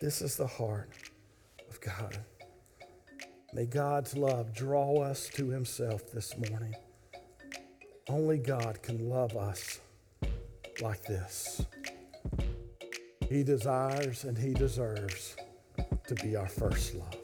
This 0.00 0.22
is 0.22 0.36
the 0.36 0.46
heart 0.46 0.90
of 1.68 1.80
God. 1.80 2.18
May 3.52 3.66
God's 3.66 4.16
love 4.16 4.54
draw 4.54 5.02
us 5.02 5.28
to 5.34 5.48
himself 5.48 6.12
this 6.12 6.36
morning. 6.36 6.74
Only 8.10 8.38
God 8.38 8.80
can 8.82 9.10
love 9.10 9.36
us 9.36 9.80
like 10.80 11.04
this. 11.04 11.66
He 13.28 13.42
desires 13.42 14.24
and 14.24 14.38
He 14.38 14.54
deserves 14.54 15.36
to 16.06 16.14
be 16.14 16.34
our 16.34 16.48
first 16.48 16.94
love. 16.94 17.14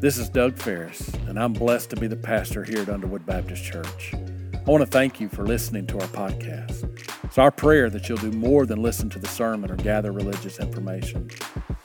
This 0.00 0.18
is 0.18 0.28
Doug 0.28 0.58
Ferris, 0.58 1.08
and 1.28 1.38
I'm 1.38 1.52
blessed 1.52 1.90
to 1.90 1.96
be 1.96 2.08
the 2.08 2.16
pastor 2.16 2.64
here 2.64 2.80
at 2.80 2.88
Underwood 2.88 3.24
Baptist 3.24 3.62
Church. 3.62 4.12
I 4.14 4.70
want 4.70 4.82
to 4.82 4.90
thank 4.90 5.20
you 5.20 5.28
for 5.28 5.46
listening 5.46 5.86
to 5.86 6.00
our 6.00 6.08
podcast. 6.08 6.82
It's 7.22 7.38
our 7.38 7.52
prayer 7.52 7.88
that 7.90 8.08
you'll 8.08 8.18
do 8.18 8.32
more 8.32 8.66
than 8.66 8.82
listen 8.82 9.08
to 9.10 9.20
the 9.20 9.28
sermon 9.28 9.70
or 9.70 9.76
gather 9.76 10.10
religious 10.10 10.58
information. 10.58 11.30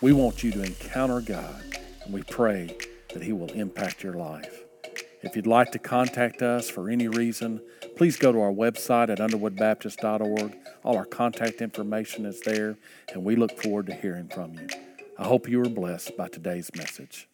We 0.02 0.14
want 0.14 0.44
you 0.44 0.52
to 0.52 0.64
encounter 0.64 1.22
God 1.22 1.71
and 2.04 2.14
we 2.14 2.24
pray 2.24 2.76
that 3.14 3.24
He 3.24 3.34
will 3.34 3.52
impact 3.52 4.04
your 4.04 4.14
life. 4.14 4.64
If 5.22 5.36
you'd 5.36 5.48
like 5.48 5.72
to 5.74 5.80
contact 5.80 6.42
us 6.42 6.70
for 6.70 6.90
any 6.90 7.08
reason, 7.08 7.62
please 7.96 8.18
go 8.18 8.32
to 8.32 8.42
our 8.42 8.52
website 8.52 9.10
at 9.10 9.20
underwoodbaptist.org. 9.20 10.58
All 10.84 10.98
our 10.98 11.06
contact 11.06 11.62
information 11.62 12.26
is 12.26 12.42
there, 12.42 12.78
and 13.14 13.24
we 13.24 13.36
look 13.36 13.62
forward 13.62 13.86
to 13.88 13.93
hearing 13.93 14.28
from 14.30 14.54
you. 14.54 14.68
I 15.20 15.26
hope 15.26 15.47
you 15.47 15.60
were 15.60 15.70
blessed 15.70 16.18
by 16.18 16.28
today's 16.28 16.72
message. 16.76 17.28